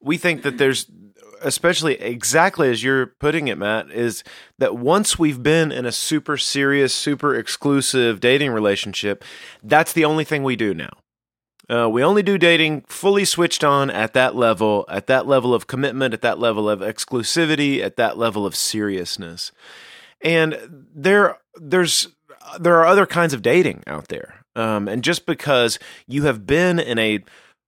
[0.00, 0.86] we think that there's,
[1.42, 4.24] especially exactly as you're putting it, Matt, is
[4.56, 9.22] that once we've been in a super serious, super exclusive dating relationship,
[9.62, 10.92] that's the only thing we do now.
[11.70, 15.68] Uh, we only do dating fully switched on at that level, at that level of
[15.68, 19.52] commitment, at that level of exclusivity, at that level of seriousness.
[20.20, 20.58] And
[20.92, 22.08] there, there's,
[22.58, 24.44] there are other kinds of dating out there.
[24.56, 27.20] Um, and just because you have been in a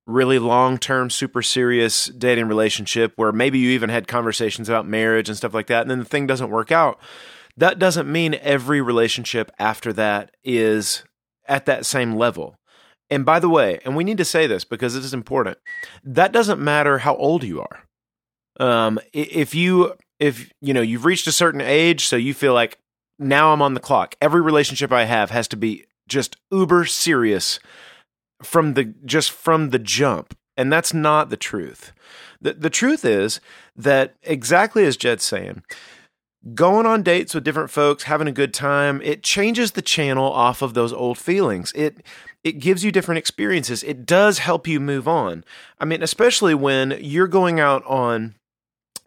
[0.05, 5.29] really long term, super serious dating relationship where maybe you even had conversations about marriage
[5.29, 6.99] and stuff like that, and then the thing doesn't work out,
[7.57, 11.05] that doesn't mean every relationship after that is
[11.47, 12.57] at that same level.
[13.13, 15.59] And by the way, and we need to say this because it is important,
[16.03, 17.83] that doesn't matter how old you are.
[18.59, 22.79] Um, if you if you know you've reached a certain age, so you feel like
[23.19, 24.15] now I'm on the clock.
[24.23, 27.61] Every relationship I have has to be just uber serious
[28.43, 30.35] from the just from the jump.
[30.57, 31.93] And that's not the truth.
[32.41, 33.41] The the truth is
[33.77, 35.65] that exactly as Jed's saying,
[36.55, 40.63] going on dates with different folks, having a good time, it changes the channel off
[40.63, 41.73] of those old feelings.
[41.75, 41.99] It
[42.45, 43.83] it gives you different experiences.
[43.83, 45.45] It does help you move on.
[45.79, 48.35] I mean, especially when you're going out on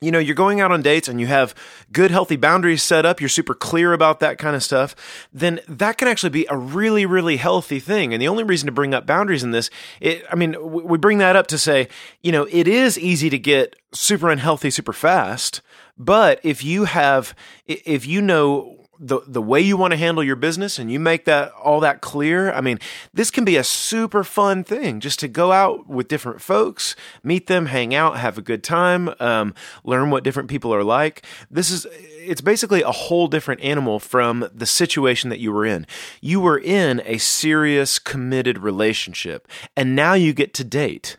[0.02, 1.56] you know, you're going out on dates and you have
[1.92, 4.96] good, healthy boundaries set up, you're super clear about that kind of stuff,
[5.34, 8.14] then that can actually be a really, really healthy thing.
[8.14, 9.70] And the only reason to bring up boundaries in this,
[10.02, 11.88] it, I mean, we bring that up to say,
[12.22, 15.62] you know, it is easy to get super unhealthy super fast.
[15.98, 17.34] But if you have,
[17.66, 21.26] if you know the the way you want to handle your business and you make
[21.26, 22.80] that all that clear i mean
[23.14, 27.48] this can be a super fun thing just to go out with different folks meet
[27.48, 31.26] them hang out have a good time um, learn what different people are like.
[31.50, 35.86] This is it's basically a whole different animal from the situation that you were in.
[36.22, 41.18] You were in a serious committed relationship and now you get to date.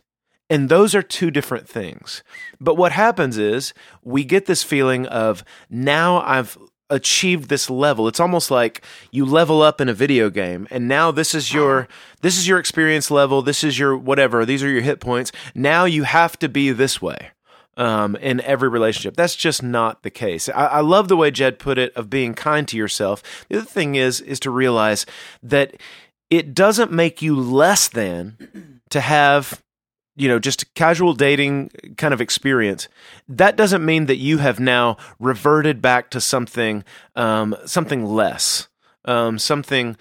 [0.49, 2.23] And those are two different things.
[2.59, 6.57] But what happens is we get this feeling of now I've
[6.89, 8.07] achieved this level.
[8.07, 11.87] It's almost like you level up in a video game and now this is your
[12.21, 15.31] this is your experience level, this is your whatever, these are your hit points.
[15.53, 17.31] Now you have to be this way.
[17.75, 19.15] Um, in every relationship.
[19.15, 20.49] That's just not the case.
[20.49, 23.21] I, I love the way Jed put it of being kind to yourself.
[23.49, 25.05] The other thing is is to realize
[25.43, 25.75] that
[26.31, 29.61] it doesn't make you less than to have
[30.17, 32.89] you know, just casual dating kind of experience,
[33.29, 36.83] that doesn't mean that you have now reverted back to something,
[37.15, 38.67] um, something less,
[39.05, 39.95] um, something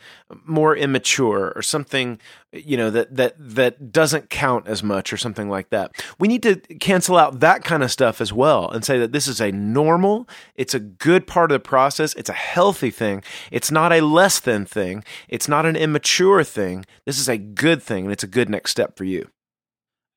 [0.45, 2.19] more immature, or something,
[2.53, 5.93] you know, that that that doesn't count as much, or something like that.
[6.19, 9.29] We need to cancel out that kind of stuff as well, and say that this
[9.29, 13.71] is a normal, it's a good part of the process, it's a healthy thing, it's
[13.71, 16.85] not a less than thing, it's not an immature thing.
[17.05, 19.29] This is a good thing, and it's a good next step for you.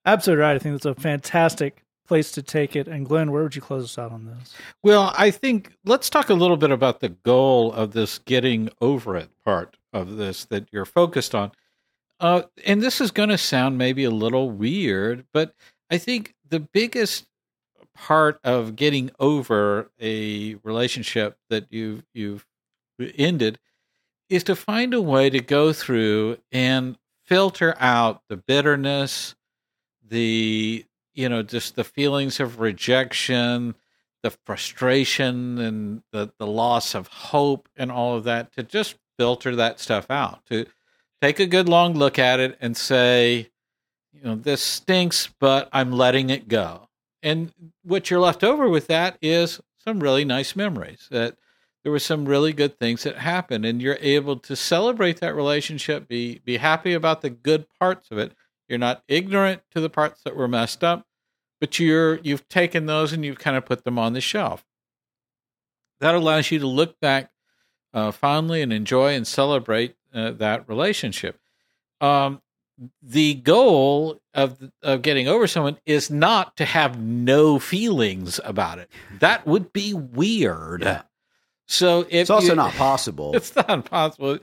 [0.05, 0.55] Absolutely right.
[0.55, 2.87] I think that's a fantastic place to take it.
[2.87, 4.53] And Glenn, where would you close us out on this?
[4.83, 9.15] Well, I think let's talk a little bit about the goal of this getting over
[9.15, 11.51] it part of this that you're focused on.
[12.19, 15.53] Uh, and this is going to sound maybe a little weird, but
[15.89, 17.27] I think the biggest
[17.95, 22.45] part of getting over a relationship that you've you've
[23.17, 23.59] ended
[24.29, 29.35] is to find a way to go through and filter out the bitterness,
[30.09, 33.75] the you know just the feelings of rejection,
[34.23, 39.55] the frustration and the the loss of hope and all of that to just filter
[39.55, 40.65] that stuff out to
[41.21, 43.49] take a good long look at it and say
[44.13, 46.87] you know this stinks but i'm letting it go.
[47.21, 47.51] And
[47.83, 51.35] what you're left over with that is some really nice memories that
[51.83, 56.07] there were some really good things that happened and you're able to celebrate that relationship
[56.07, 58.33] be be happy about the good parts of it
[58.69, 61.05] you're not ignorant to the parts that were messed up
[61.59, 64.65] but you're you've taken those and you've kind of put them on the shelf
[65.99, 67.31] that allows you to look back
[67.93, 71.39] uh, fondly and enjoy and celebrate uh, that relationship
[72.01, 72.41] um,
[73.01, 78.89] the goal of of getting over someone is not to have no feelings about it.
[79.19, 80.83] That would be weird.
[80.83, 81.01] Yeah.
[81.67, 83.31] So if It's also you- not possible.
[83.35, 84.39] It's not possible.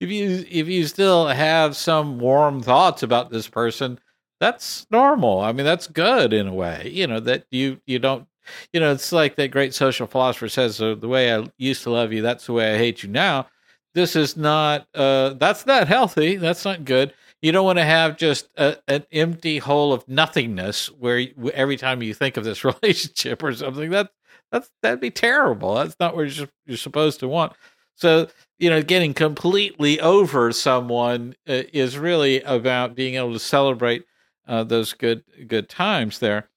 [0.00, 3.98] If you if you still have some warm thoughts about this person,
[4.40, 5.40] that's normal.
[5.40, 6.90] I mean, that's good in a way.
[6.92, 8.26] You know that you you don't.
[8.72, 12.12] You know, it's like that great social philosopher says, "The way I used to love
[12.12, 13.46] you, that's the way I hate you now."
[13.94, 14.86] This is not.
[14.94, 16.36] Uh, that's not healthy.
[16.36, 17.12] That's not good.
[17.42, 22.02] You don't want to have just a, an empty hole of nothingness where every time
[22.02, 24.10] you think of this relationship or something that
[24.50, 25.74] that's that'd be terrible.
[25.74, 27.52] That's not what you're, you're supposed to want.
[28.00, 28.28] So
[28.58, 34.04] you know, getting completely over someone uh, is really about being able to celebrate
[34.46, 36.48] uh, those good good times there.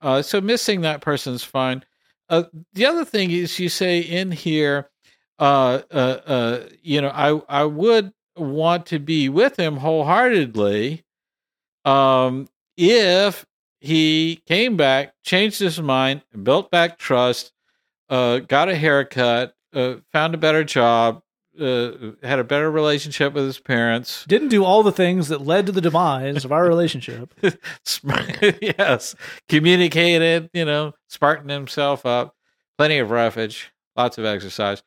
[0.00, 1.84] Uh, so missing that person's fine.
[2.28, 4.90] Uh, the other thing is you say in here,
[5.38, 5.80] uh,
[6.82, 11.04] you know, I I would want to be with him wholeheartedly,
[11.84, 13.44] um, if
[13.80, 17.52] he came back, changed his mind, built back trust,
[18.08, 21.22] got a haircut, uh, found a better job,
[21.60, 21.90] uh,
[22.22, 24.24] had a better relationship with his parents.
[24.26, 27.34] Didn't do all the things that led to the demise of our relationship.
[28.62, 29.14] yes,
[29.48, 32.34] communicated, you know, smartened himself up,
[32.78, 34.82] plenty of roughage, lots of exercise.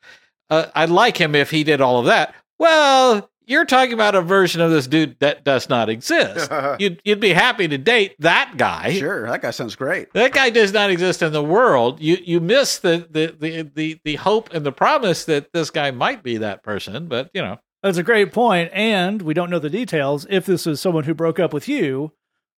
[0.50, 2.34] Uh, I'd like him if he did all of that.
[2.58, 6.50] Well, you're talking about a version of this dude that does not exist.
[6.78, 8.92] you'd you'd be happy to date that guy.
[8.94, 10.12] Sure, that guy sounds great.
[10.12, 12.00] That guy does not exist in the world.
[12.00, 15.90] You you miss the the, the, the the hope and the promise that this guy
[15.90, 17.58] might be that person, but you know.
[17.82, 20.26] That's a great point, and we don't know the details.
[20.30, 22.12] If this is someone who broke up with you,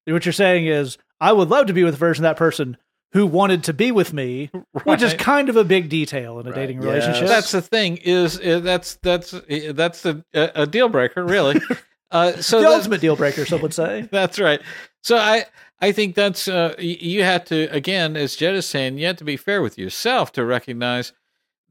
[0.06, 2.76] what you're saying is, I would love to be with a version of that person
[3.12, 4.50] who wanted to be with me,
[4.84, 6.84] which is kind of a big detail in a dating Yes.
[6.84, 7.28] relationship.
[7.28, 11.60] That's the thing is uh, that's that's uh, that's a, a deal breaker, really.
[12.10, 14.02] uh, so the that- ultimate deal breaker, some would say.
[14.10, 14.60] That's right.
[15.02, 15.44] So I
[15.80, 19.24] I think that's uh, you have to again, as Jed is saying, you have to
[19.24, 21.12] be fair with yourself to recognize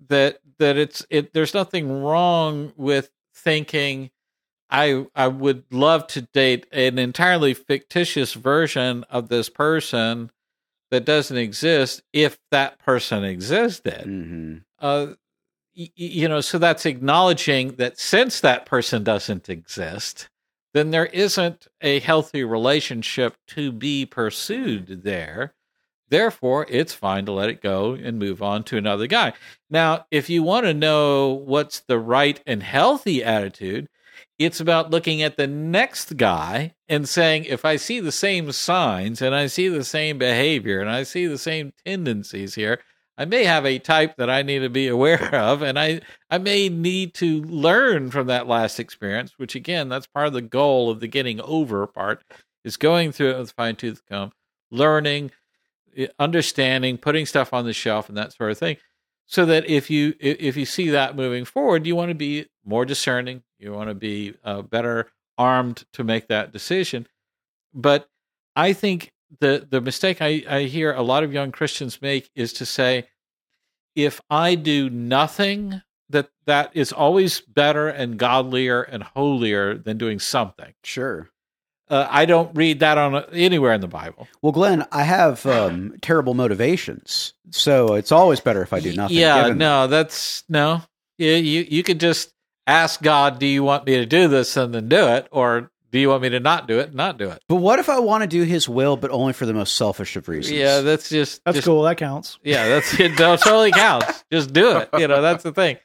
[0.07, 1.33] that that it's it.
[1.33, 4.09] There's nothing wrong with thinking.
[4.69, 10.31] I I would love to date an entirely fictitious version of this person
[10.91, 15.07] that doesn't exist if that person existed hmm uh,
[15.75, 20.29] y- you know, so that's acknowledging that since that person doesn't exist,
[20.73, 25.53] then there isn't a healthy relationship to be pursued there.
[26.09, 29.33] Therefore, it's fine to let it go and move on to another guy.
[29.69, 33.89] Now, if you want to know what's the right and healthy attitude,
[34.37, 39.21] it's about looking at the next guy and saying, if I see the same signs
[39.21, 42.81] and I see the same behavior and I see the same tendencies here,
[43.17, 46.37] I may have a type that I need to be aware of, and I I
[46.37, 49.33] may need to learn from that last experience.
[49.37, 52.23] Which again, that's part of the goal of the getting over part
[52.63, 54.31] is going through it with fine tooth comb,
[54.71, 55.31] learning,
[55.95, 58.77] eh, understanding, putting stuff on the shelf, and that sort of thing.
[59.27, 62.85] So that if you if you see that moving forward, you want to be more
[62.85, 63.43] discerning.
[63.65, 65.07] You want to be uh, better
[65.39, 67.07] armed to make that decision.
[67.73, 68.07] But
[68.55, 72.53] I think the the mistake I, I hear a lot of young Christians make is
[72.53, 73.07] to say,
[73.95, 80.19] if I do nothing, that that is always better and godlier and holier than doing
[80.19, 80.73] something.
[80.83, 81.29] Sure.
[81.89, 84.27] Uh, I don't read that on anywhere in the Bible.
[84.43, 89.17] Well, Glenn, I have um, terrible motivations, so it's always better if I do nothing.
[89.17, 90.83] Yeah, no, that's no.
[91.17, 92.34] You, you you could just
[92.67, 95.99] ask God, "Do you want me to do this?" and then do it, or do
[95.99, 96.87] you want me to not do it?
[96.87, 97.41] and Not do it.
[97.47, 100.15] But what if I want to do His will, but only for the most selfish
[100.17, 100.57] of reasons?
[100.57, 101.83] Yeah, that's just That's just, cool.
[101.83, 102.37] That counts.
[102.43, 103.15] Yeah, that's it.
[103.17, 104.23] That totally counts.
[104.31, 104.89] Just do it.
[104.97, 105.77] You know, that's the thing.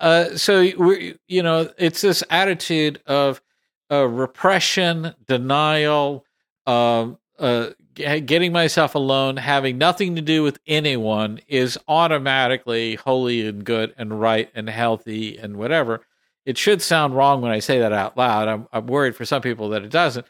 [0.00, 3.40] Uh, so we, you know, it's this attitude of
[3.90, 6.24] uh, repression, denial,
[6.66, 13.46] um, uh, g- getting myself alone, having nothing to do with anyone is automatically holy
[13.46, 16.00] and good and right and healthy and whatever.
[16.44, 18.48] It should sound wrong when I say that out loud.
[18.48, 20.26] I'm, I'm worried for some people that it doesn't.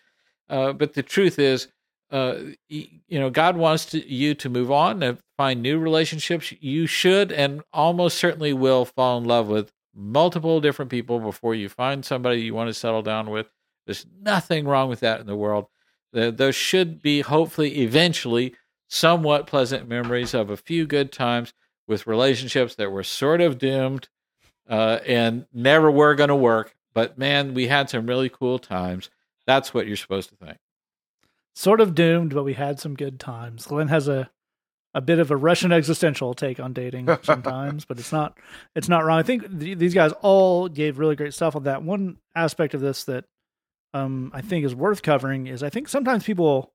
[0.49, 1.69] Uh, but the truth is,
[2.11, 2.37] uh,
[2.69, 6.53] you know, God wants to, you to move on and find new relationships.
[6.61, 11.71] You should and almost certainly will fall in love with multiple different people before you
[11.71, 13.49] find somebody you want to settle down with.
[13.87, 15.67] There's nothing wrong with that in the world.
[16.13, 18.55] There, should be, hopefully, eventually,
[18.89, 21.55] somewhat pleasant memories of a few good times
[21.89, 24.09] with relationships that were sort of doomed
[24.69, 26.75] uh, and never were going to work.
[26.95, 29.11] But man, we had some really cool times.
[29.47, 30.59] That's what you're supposed to think.
[31.55, 33.67] Sort of doomed, but we had some good times.
[33.67, 34.31] Glenn has a
[34.95, 38.37] a bit of a Russian existential take on dating sometimes, but it's not
[38.75, 39.19] it's not wrong.
[39.19, 41.83] I think th- these guys all gave really great stuff on that.
[41.83, 43.25] One aspect of this that
[43.95, 46.73] um, I think is worth covering is I think sometimes people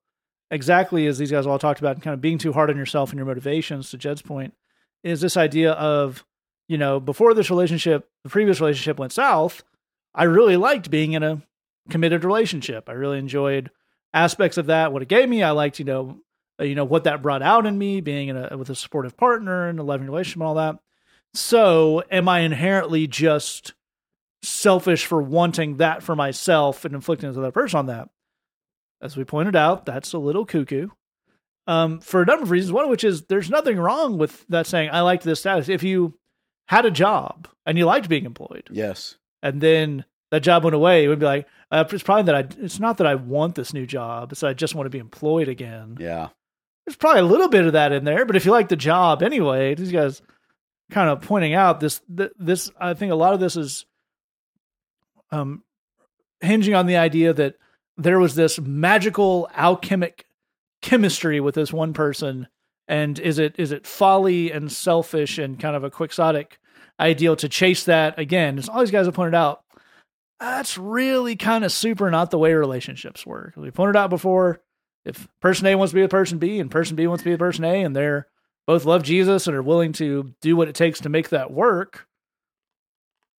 [0.50, 3.18] exactly as these guys all talked about, kind of being too hard on yourself and
[3.18, 3.90] your motivations.
[3.90, 4.54] To Jed's point,
[5.02, 6.24] is this idea of
[6.68, 9.62] you know before this relationship, the previous relationship went south.
[10.14, 11.42] I really liked being in a
[11.90, 12.88] committed relationship.
[12.88, 13.70] I really enjoyed
[14.12, 14.92] aspects of that.
[14.92, 16.20] What it gave me, I liked you know
[16.60, 19.16] uh, you know what that brought out in me being in a, with a supportive
[19.16, 20.78] partner and a loving relationship and all that.
[21.34, 23.74] So, am I inherently just
[24.42, 28.08] selfish for wanting that for myself and inflicting another person on that?
[29.00, 30.88] As we pointed out, that's a little cuckoo.
[31.66, 34.66] Um, for a number of reasons, one of which is there's nothing wrong with that
[34.66, 35.68] saying I liked this status.
[35.68, 36.18] If you
[36.68, 39.16] had a job and you liked being employed, Yes.
[39.42, 42.62] and then that job went away, it would be like uh, it's probably that I.
[42.64, 44.98] It's not that I want this new job; it's that I just want to be
[44.98, 46.28] employed again Yeah.
[46.86, 49.22] there's probably a little bit of that in there, but if you like the job
[49.22, 50.22] anyway, these guys
[50.90, 53.84] kind of pointing out this th- this I think a lot of this is
[55.30, 55.62] um
[56.40, 57.56] hinging on the idea that
[57.96, 60.24] there was this magical alchemic
[60.80, 62.46] chemistry with this one person
[62.88, 66.58] and is it is it folly and selfish and kind of a quixotic
[66.98, 69.62] ideal to chase that again as all these guys have pointed out
[70.40, 74.60] that's really kind of super not the way relationships work we pointed out before
[75.04, 77.30] if person A wants to be with person B and person B wants to be
[77.32, 78.26] with person A and they're
[78.66, 82.06] both love Jesus and are willing to do what it takes to make that work,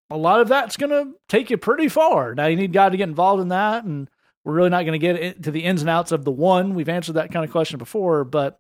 [0.09, 2.33] a lot of that's going to take you pretty far.
[2.33, 4.09] Now you need God to get involved in that and
[4.43, 6.73] we're really not going to get into the ins and outs of the one.
[6.73, 8.59] We've answered that kind of question before, but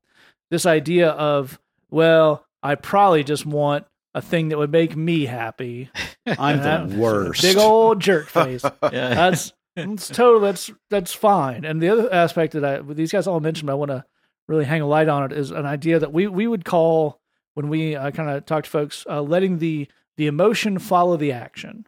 [0.49, 5.89] this idea of, well, I probably just want a thing that would make me happy.
[6.25, 7.41] I'm That- the worst.
[7.41, 8.63] Big old jerk face.
[8.63, 9.13] Yeah.
[9.13, 11.63] That's that's totally that's that's fine.
[11.63, 14.03] And the other aspect that I these guys all mentioned, I want to
[14.47, 17.21] really hang a light on it is an idea that we we would call
[17.53, 19.87] when we uh, kind of talk to folks, uh, letting the
[20.17, 21.85] the emotion follow the action.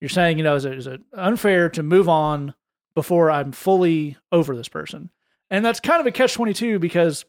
[0.00, 2.54] You're saying, you know, is it, is it unfair to move on
[2.94, 5.10] before I'm fully over this person?
[5.50, 7.24] And that's kind of a catch twenty two because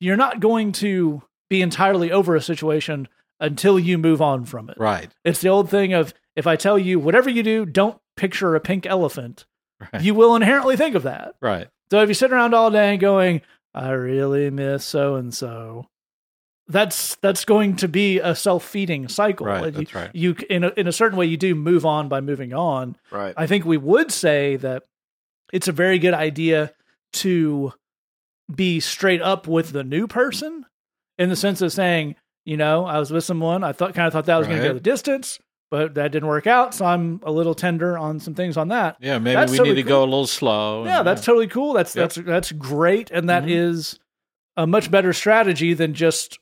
[0.00, 3.08] you're not going to be entirely over a situation
[3.40, 4.76] until you move on from it.
[4.78, 5.10] right.
[5.24, 8.60] It's the old thing of if I tell you whatever you do, don't picture a
[8.60, 9.46] pink elephant,
[9.92, 10.02] Right.
[10.02, 11.34] you will inherently think of that.
[11.40, 11.68] Right.
[11.90, 13.42] So if you sit around all day going,
[13.74, 15.86] I really miss so and so,
[16.66, 19.46] that's that's going to be a self feeding cycle.
[19.46, 20.10] Right, And that's you, right.
[20.14, 22.96] You in a, in a certain way you do move on by moving on.
[23.10, 23.34] Right.
[23.36, 24.82] I think we would say that
[25.52, 26.72] it's a very good idea
[27.14, 27.72] to
[28.54, 30.64] be straight up with the new person
[31.18, 34.12] in the sense of saying, you know, I was with someone, I thought kind of
[34.12, 35.38] thought that was going to go the distance,
[35.70, 38.96] but that didn't work out, so I'm a little tender on some things on that.
[39.00, 39.98] Yeah, maybe That's we totally need to cool.
[39.98, 40.84] go a little slow.
[40.84, 41.74] Yeah, and- that's totally cool.
[41.74, 42.10] That's Yep.
[42.14, 43.50] that's that's great, and that Mhm.
[43.50, 43.98] is
[44.56, 46.38] a much better strategy than just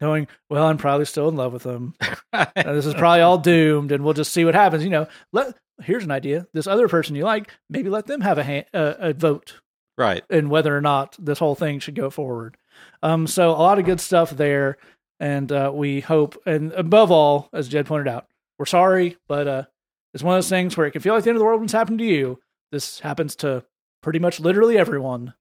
[0.00, 0.28] going.
[0.50, 1.94] Well, I'm probably still in love with them.
[2.32, 4.84] and this is probably all doomed, and we'll just see what happens.
[4.84, 6.46] You know, let here's an idea.
[6.52, 9.60] This other person you like, maybe let them have a hand, uh, a vote
[9.96, 10.24] right.
[10.30, 12.56] And whether or not this whole thing should go forward.
[13.02, 14.76] Um, so a lot of good stuff there,
[15.20, 18.26] and uh, we hope, and above all, as Jed pointed out,
[18.58, 19.62] we're sorry, but uh,
[20.14, 21.60] it's one of those things where it can feel like the end of the world
[21.60, 22.38] when it's happened to you.
[22.72, 23.64] This happens to
[24.02, 25.34] pretty much literally everyone,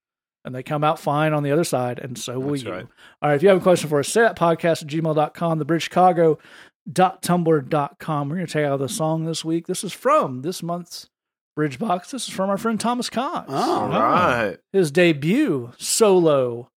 [0.44, 2.72] and they come out fine on the other side, and so will That's you.
[2.72, 2.88] right.
[3.22, 5.66] All right, if you have a question for us, say that podcast at gmail.com, the
[5.66, 6.38] Bridge Chicago
[6.92, 8.30] dot tumblr.com.
[8.30, 9.66] We're going to take out the song this week.
[9.68, 11.10] This is from this month's
[11.56, 12.12] Bridge Box.
[12.12, 13.82] This is from our friend Thomas Cox Oh.
[13.82, 14.58] All right.
[14.74, 16.70] his debut solo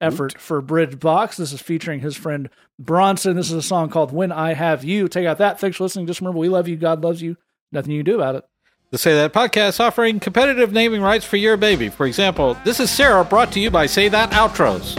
[0.00, 1.36] effort for Bridge Box.
[1.36, 3.36] This is featuring his friend Bronson.
[3.36, 5.06] This is a song called When I Have You.
[5.08, 5.60] Take out that.
[5.60, 6.06] Thanks for listening.
[6.06, 6.76] Just remember, we love you.
[6.76, 7.36] God loves you.
[7.70, 8.44] Nothing you can do about it.
[8.90, 11.88] The Say That podcast offering competitive naming rights for your baby.
[11.88, 14.98] For example, this is Sarah brought to you by Say That Outros.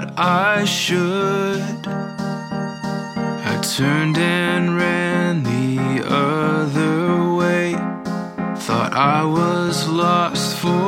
[0.00, 1.86] thought I should.
[3.50, 7.72] I turned and ran the other way.
[8.56, 10.87] Thought I was lost for.